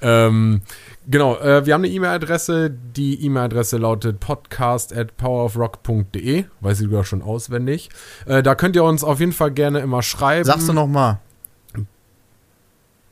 Ähm, 0.00 0.60
genau, 1.08 1.36
äh, 1.38 1.66
wir 1.66 1.74
haben 1.74 1.82
eine 1.84 1.92
E-Mail-Adresse. 1.92 2.70
Die 2.70 3.24
E-Mail-Adresse 3.26 3.76
lautet 3.78 4.20
podcast 4.20 4.96
at 4.96 5.16
powerofrock.de. 5.16 6.44
Weiß 6.60 6.80
ich 6.80 6.86
sogar 6.86 7.04
schon 7.04 7.22
auswendig. 7.22 7.90
Äh, 8.26 8.42
da 8.42 8.54
könnt 8.54 8.76
ihr 8.76 8.84
uns 8.84 9.02
auf 9.02 9.20
jeden 9.20 9.32
Fall 9.32 9.50
gerne 9.50 9.80
immer 9.80 10.02
schreiben. 10.02 10.44
Sagst 10.44 10.68
du 10.68 10.72
noch 10.72 10.86
mal? 10.86 11.18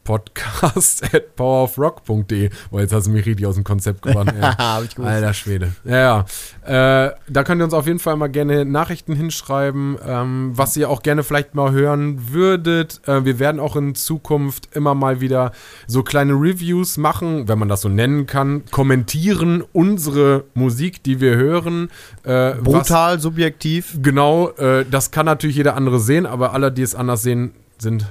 Podcast 0.05 1.05
at 1.15 1.37
powerofrock.de. 1.37 2.51
Boah, 2.71 2.81
jetzt 2.81 2.93
hast 2.93 3.07
du 3.07 3.11
mich 3.11 3.25
richtig 3.27 3.47
aus 3.47 3.55
dem 3.55 3.65
Konzept 3.65 4.03
gebracht. 4.03 4.33
Ja. 4.41 4.57
Hab 4.59 4.85
ich 4.85 4.95
gewusst. 4.95 5.11
Alter 5.11 5.35
Schwede. 5.35 5.73
Ja, 5.85 6.25
ja. 6.67 7.07
Äh, 7.07 7.13
da 7.29 7.45
könnt 7.45 7.61
ihr 7.61 7.65
uns 7.65 7.75
auf 7.75 7.87
jeden 7.87 7.99
Fall 7.99 8.17
mal 8.17 8.29
gerne 8.29 8.65
Nachrichten 8.65 9.15
hinschreiben, 9.15 9.97
ähm, 10.07 10.53
was 10.55 10.77
ihr 10.77 10.89
auch 10.91 11.03
gerne 11.03 11.23
vielleicht 11.23 11.55
mal 11.55 11.73
hören 11.73 12.33
würdet. 12.33 13.01
Äh, 13.07 13.25
wir 13.25 13.39
werden 13.39 13.61
auch 13.61 13.77
in 13.77 13.95
Zukunft 13.95 14.69
immer 14.75 14.95
mal 14.95 15.21
wieder 15.21 15.53
so 15.87 16.03
kleine 16.03 16.33
Reviews 16.35 16.97
machen, 16.97 17.49
wenn 17.49 17.59
man 17.59 17.69
das 17.69 17.83
so 17.83 17.89
nennen 17.89 18.27
kann. 18.27 18.65
Kommentieren 18.71 19.63
unsere 19.73 20.45
Musik, 20.55 21.03
die 21.03 21.21
wir 21.21 21.37
hören. 21.37 21.91
Äh, 22.25 22.55
was- 22.59 22.63
Brutal, 22.63 23.21
subjektiv. 23.21 23.99
Genau, 24.03 24.51
äh, 24.51 24.85
das 24.91 25.11
kann 25.11 25.27
natürlich 25.27 25.57
jeder 25.57 25.77
andere 25.77 26.01
sehen, 26.01 26.27
aber 26.27 26.53
alle, 26.53 26.73
die 26.73 26.83
es 26.83 26.95
anders 26.95 27.23
sehen, 27.23 27.53
sind. 27.79 28.07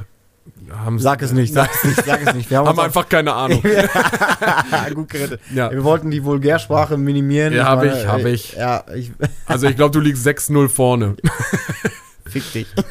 Haben 0.72 1.00
Sag 1.00 1.22
es 1.22 1.32
nicht, 1.34 1.54
sag 1.54 1.70
es 1.74 1.84
nicht, 1.84 2.06
sag 2.06 2.26
es 2.26 2.34
nicht. 2.34 2.50
Wir 2.50 2.60
haben, 2.60 2.68
haben 2.68 2.80
einfach 2.80 3.08
keine 3.08 3.34
Ahnung. 3.34 3.62
gut 4.96 5.10
gerettet. 5.10 5.42
Ja. 5.54 5.72
Wir 5.72 5.84
wollten 5.84 6.10
die 6.12 6.24
Vulgärsprache 6.24 6.98
minimieren. 6.98 7.54
Ja, 7.54 7.66
hab 7.66 7.80
meine, 7.80 8.00
ich, 8.00 8.08
hab 8.08 8.20
äh, 8.22 8.32
ich. 8.32 8.54
Ja, 8.54 8.84
ich 8.96 9.12
Also 9.46 9.68
ich 9.68 9.76
glaube, 9.76 9.92
du 9.92 10.00
liegst 10.00 10.26
6-0 10.26 10.70
vorne. 10.70 11.16
fick 12.26 12.52
dich. 12.54 12.68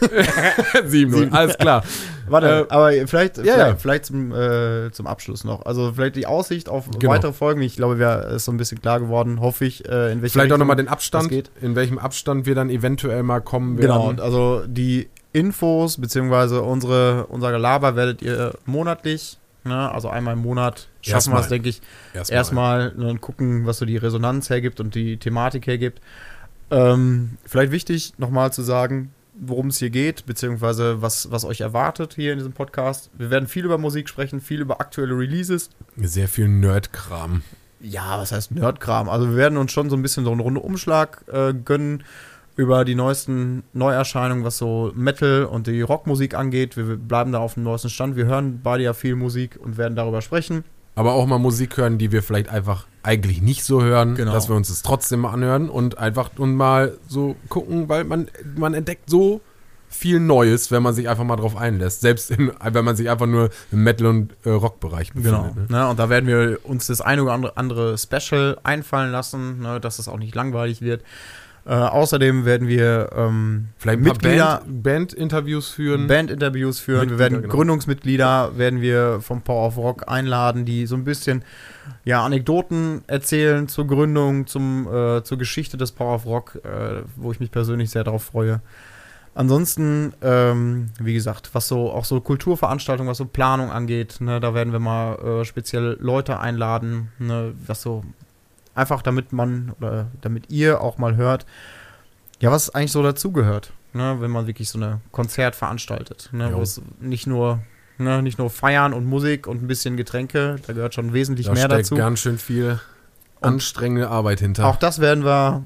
7-0, 0.74 1.30
alles 1.32 1.56
klar. 1.58 1.82
Warte, 2.28 2.66
Äh, 2.70 2.72
aber 2.72 2.92
vielleicht, 3.06 3.38
ja, 3.38 3.42
vielleicht, 3.42 3.58
ja. 3.58 3.76
vielleicht 3.76 4.04
zum, 4.06 4.32
äh, 4.32 4.90
zum 4.92 5.06
Abschluss 5.06 5.44
noch. 5.44 5.64
Also 5.66 5.92
vielleicht 5.94 6.16
die 6.16 6.26
Aussicht 6.26 6.68
auf 6.68 6.84
Genau. 6.98 7.12
weitere 7.12 7.32
Folgen. 7.32 7.62
Ich 7.62 7.74
glaube, 7.76 7.98
wir 7.98 8.28
ist 8.28 8.44
so 8.44 8.52
ein 8.52 8.58
bisschen 8.58 8.80
klar 8.80 9.00
geworden, 9.00 9.40
hoffe 9.40 9.64
ich, 9.64 9.88
äh, 9.88 10.12
in 10.12 10.22
welche 10.22 10.34
Vielleicht 10.34 10.36
auch 10.38 10.42
Richtung 10.54 10.58
nochmal 10.58 10.76
den 10.76 10.88
Abstand, 10.88 11.32
in 11.60 11.74
welchem 11.74 11.98
Abstand 11.98 12.46
wir 12.46 12.54
dann 12.54 12.70
eventuell 12.70 13.22
mal 13.22 13.40
kommen 13.40 13.76
Genau, 13.76 14.08
werden. 14.08 14.20
also 14.20 14.62
die 14.66 15.08
Infos 15.32 15.98
beziehungsweise 15.98 16.62
unsere, 16.62 17.26
unser 17.26 17.52
Gelaber 17.52 17.96
werdet 17.96 18.22
ihr 18.22 18.54
monatlich, 18.66 19.38
ne, 19.64 19.90
also 19.92 20.08
einmal 20.08 20.34
im 20.34 20.42
Monat 20.42 20.88
schaffen 21.02 21.32
wir 21.32 21.40
es, 21.40 21.48
denke 21.48 21.68
ich, 21.68 21.80
Erstmal. 22.12 22.36
erstmal 22.36 22.94
ne, 22.94 23.18
gucken, 23.18 23.66
was 23.66 23.78
so 23.78 23.84
die 23.84 23.96
Resonanz 23.96 24.50
hergibt 24.50 24.80
und 24.80 24.94
die 24.94 25.16
Thematik 25.18 25.66
hergibt. 25.66 26.00
Ähm, 26.70 27.38
vielleicht 27.44 27.72
wichtig, 27.72 28.14
nochmal 28.18 28.52
zu 28.52 28.62
sagen, 28.62 29.12
worum 29.34 29.68
es 29.68 29.78
hier 29.78 29.90
geht, 29.90 30.26
beziehungsweise 30.26 31.00
was, 31.02 31.30
was 31.30 31.44
euch 31.44 31.60
erwartet 31.62 32.14
hier 32.14 32.32
in 32.32 32.38
diesem 32.38 32.52
Podcast. 32.52 33.10
Wir 33.16 33.30
werden 33.30 33.48
viel 33.48 33.64
über 33.64 33.78
Musik 33.78 34.08
sprechen, 34.08 34.40
viel 34.40 34.60
über 34.60 34.80
aktuelle 34.80 35.16
Releases. 35.16 35.70
Sehr 35.96 36.28
viel 36.28 36.48
Nerdkram. 36.48 37.42
Ja, 37.80 38.18
was 38.18 38.32
heißt 38.32 38.50
Nerdkram? 38.50 39.08
Also 39.08 39.30
wir 39.30 39.36
werden 39.36 39.56
uns 39.56 39.72
schon 39.72 39.88
so 39.88 39.96
ein 39.96 40.02
bisschen 40.02 40.24
so 40.24 40.30
einen 40.30 40.40
runden 40.40 40.60
Umschlag 40.60 41.22
äh, 41.32 41.54
gönnen 41.54 42.04
über 42.60 42.84
die 42.84 42.94
neuesten 42.94 43.62
Neuerscheinungen, 43.72 44.44
was 44.44 44.58
so 44.58 44.92
Metal 44.94 45.44
und 45.44 45.66
die 45.66 45.80
Rockmusik 45.80 46.34
angeht. 46.34 46.76
Wir 46.76 46.96
bleiben 46.96 47.32
da 47.32 47.38
auf 47.38 47.54
dem 47.54 47.62
neuesten 47.62 47.88
Stand. 47.88 48.16
Wir 48.16 48.26
hören 48.26 48.60
beide 48.62 48.84
ja 48.84 48.92
viel 48.92 49.16
Musik 49.16 49.58
und 49.62 49.78
werden 49.78 49.96
darüber 49.96 50.20
sprechen. 50.20 50.62
Aber 50.94 51.14
auch 51.14 51.26
mal 51.26 51.38
Musik 51.38 51.78
hören, 51.78 51.96
die 51.96 52.12
wir 52.12 52.22
vielleicht 52.22 52.50
einfach 52.50 52.86
eigentlich 53.02 53.40
nicht 53.40 53.64
so 53.64 53.82
hören, 53.82 54.14
Genau. 54.14 54.32
dass 54.32 54.50
wir 54.50 54.56
uns 54.56 54.68
das 54.68 54.82
trotzdem 54.82 55.20
mal 55.20 55.32
anhören 55.32 55.70
und 55.70 55.96
einfach 55.96 56.30
und 56.36 56.54
mal 56.54 56.98
so 57.08 57.34
gucken, 57.48 57.88
weil 57.88 58.04
man, 58.04 58.28
man 58.56 58.74
entdeckt 58.74 59.08
so 59.08 59.40
viel 59.88 60.20
Neues, 60.20 60.70
wenn 60.70 60.82
man 60.84 60.94
sich 60.94 61.08
einfach 61.08 61.24
mal 61.24 61.36
drauf 61.36 61.56
einlässt. 61.56 62.02
Selbst 62.02 62.30
in, 62.30 62.52
wenn 62.62 62.84
man 62.84 62.94
sich 62.94 63.08
einfach 63.10 63.26
nur 63.26 63.50
im 63.72 63.82
Metal- 63.82 64.06
und 64.06 64.36
äh, 64.44 64.50
Rockbereich 64.50 65.12
befindet. 65.14 65.56
Ne? 65.56 65.66
Ne, 65.68 65.88
und 65.88 65.98
da 65.98 66.08
werden 66.10 66.26
wir 66.28 66.58
uns 66.62 66.86
das 66.86 67.00
eine 67.00 67.22
oder 67.24 67.32
andere, 67.32 67.56
andere 67.56 67.98
Special 67.98 68.58
einfallen 68.62 69.10
lassen, 69.10 69.58
ne, 69.60 69.80
dass 69.80 69.98
es 69.98 70.06
auch 70.06 70.18
nicht 70.18 70.34
langweilig 70.34 70.80
wird. 70.82 71.02
Äh, 71.70 71.74
außerdem 71.74 72.44
werden 72.46 72.66
wir 72.66 73.10
ähm, 73.14 73.68
Vielleicht 73.76 74.00
Mitglieder, 74.00 74.62
Band- 74.66 74.82
Band-Interviews 74.82 75.68
führen. 75.68 76.08
Bandinterviews 76.08 76.80
führen. 76.80 77.02
Mitglieder, 77.02 77.18
wir 77.18 77.30
werden 77.30 77.42
genau. 77.42 77.54
Gründungsmitglieder 77.54 78.58
werden 78.58 78.80
wir 78.80 79.20
vom 79.20 79.42
Power 79.42 79.68
of 79.68 79.76
Rock 79.76 80.08
einladen, 80.08 80.64
die 80.64 80.86
so 80.86 80.96
ein 80.96 81.04
bisschen 81.04 81.44
ja, 82.04 82.24
Anekdoten 82.24 83.02
erzählen 83.06 83.68
zur 83.68 83.86
Gründung, 83.86 84.48
zum, 84.48 84.88
äh, 84.92 85.22
zur 85.22 85.38
Geschichte 85.38 85.76
des 85.76 85.92
Power 85.92 86.16
of 86.16 86.26
Rock, 86.26 86.56
äh, 86.64 87.02
wo 87.14 87.30
ich 87.30 87.38
mich 87.38 87.52
persönlich 87.52 87.90
sehr 87.90 88.02
darauf 88.02 88.24
freue. 88.24 88.60
Ansonsten, 89.36 90.12
ähm, 90.22 90.88
wie 90.98 91.14
gesagt, 91.14 91.50
was 91.52 91.68
so 91.68 91.92
auch 91.92 92.04
so 92.04 92.20
Kulturveranstaltungen, 92.20 93.08
was 93.08 93.18
so 93.18 93.26
Planung 93.26 93.70
angeht, 93.70 94.16
ne, 94.18 94.40
da 94.40 94.54
werden 94.54 94.72
wir 94.72 94.80
mal 94.80 95.14
äh, 95.14 95.44
speziell 95.44 95.96
Leute 96.00 96.40
einladen, 96.40 97.12
ne, 97.20 97.52
was 97.64 97.80
so 97.80 98.02
einfach 98.74 99.02
damit 99.02 99.32
man 99.32 99.72
oder 99.80 100.08
damit 100.20 100.50
ihr 100.50 100.80
auch 100.80 100.98
mal 100.98 101.16
hört, 101.16 101.46
ja, 102.40 102.50
was 102.50 102.70
eigentlich 102.70 102.92
so 102.92 103.02
dazugehört, 103.02 103.72
ne, 103.92 104.16
wenn 104.20 104.30
man 104.30 104.46
wirklich 104.46 104.68
so 104.68 104.78
eine 104.78 105.00
Konzert 105.12 105.54
veranstaltet, 105.54 106.30
ne, 106.32 106.50
wo 106.54 106.62
es 106.62 106.80
nicht 107.00 107.26
nur 107.26 107.60
ne, 107.98 108.22
nicht 108.22 108.38
nur 108.38 108.50
Feiern 108.50 108.92
und 108.92 109.04
Musik 109.04 109.46
und 109.46 109.62
ein 109.62 109.66
bisschen 109.66 109.96
Getränke, 109.96 110.56
da 110.66 110.72
gehört 110.72 110.94
schon 110.94 111.12
wesentlich 111.12 111.46
Da 111.46 111.52
mehr 111.52 111.64
steckt 111.66 111.80
dazu. 111.82 111.94
ganz 111.96 112.20
schön 112.20 112.38
viel 112.38 112.80
anstrengende 113.40 114.08
Arbeit 114.08 114.40
hinter. 114.40 114.66
Auch 114.66 114.76
das 114.76 115.00
werden 115.00 115.24
wir 115.24 115.64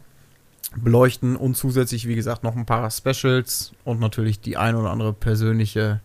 beleuchten 0.77 1.37
und 1.37 1.57
zusätzlich, 1.57 2.09
wie 2.09 2.17
gesagt, 2.17 2.43
noch 2.43 2.57
ein 2.57 2.67
paar 2.67 2.91
Specials 2.91 3.73
und 3.85 4.01
natürlich 4.01 4.41
die 4.41 4.57
ein 4.57 4.75
oder 4.75 4.91
andere 4.91 5.13
persönliche, 5.13 6.01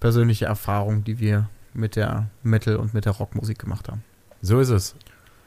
persönliche 0.00 0.44
Erfahrung, 0.44 1.04
die 1.04 1.18
wir 1.18 1.48
mit 1.72 1.96
der 1.96 2.28
Metal- 2.42 2.76
und 2.76 2.92
mit 2.92 3.04
der 3.06 3.12
Rockmusik 3.12 3.58
gemacht 3.58 3.88
haben. 3.88 4.04
So 4.42 4.60
ist 4.60 4.68
es. 4.70 4.94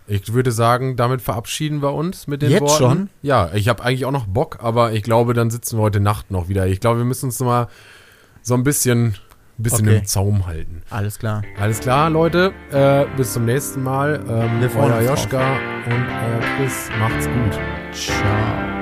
Ich 0.07 0.33
würde 0.33 0.51
sagen, 0.51 0.95
damit 0.97 1.21
verabschieden 1.21 1.81
wir 1.81 1.93
uns 1.93 2.27
mit 2.27 2.41
den 2.41 2.51
Jetzt 2.51 2.61
Worten. 2.61 2.77
schon? 2.77 3.09
Ja, 3.21 3.51
ich 3.53 3.69
habe 3.69 3.83
eigentlich 3.83 4.05
auch 4.05 4.11
noch 4.11 4.25
Bock, 4.27 4.57
aber 4.61 4.91
ich 4.93 5.03
glaube, 5.03 5.33
dann 5.33 5.49
sitzen 5.49 5.77
wir 5.77 5.83
heute 5.83 5.99
Nacht 5.99 6.31
noch 6.31 6.49
wieder. 6.49 6.67
Ich 6.67 6.79
glaube, 6.79 6.99
wir 6.99 7.05
müssen 7.05 7.27
uns 7.27 7.39
mal 7.39 7.67
so 8.41 8.55
ein 8.55 8.63
bisschen, 8.63 9.15
bisschen 9.57 9.87
Okay. 9.87 9.97
im 9.99 10.05
Zaum 10.05 10.47
halten. 10.47 10.81
Alles 10.89 11.19
klar. 11.19 11.43
Alles 11.59 11.79
klar, 11.79 12.09
Leute. 12.09 12.51
Äh, 12.71 13.05
bis 13.15 13.33
zum 13.33 13.45
nächsten 13.45 13.83
Mal. 13.83 14.21
Ähm, 14.27 14.59
Wir 14.59 14.69
freuen 14.69 14.91
euer 14.91 15.01
Joschka 15.11 15.53
und 15.85 15.93
euer 15.93 16.39
Chris. 16.57 16.89
Macht's 16.99 17.27
gut. 17.27 17.59
Ciao. 17.93 18.80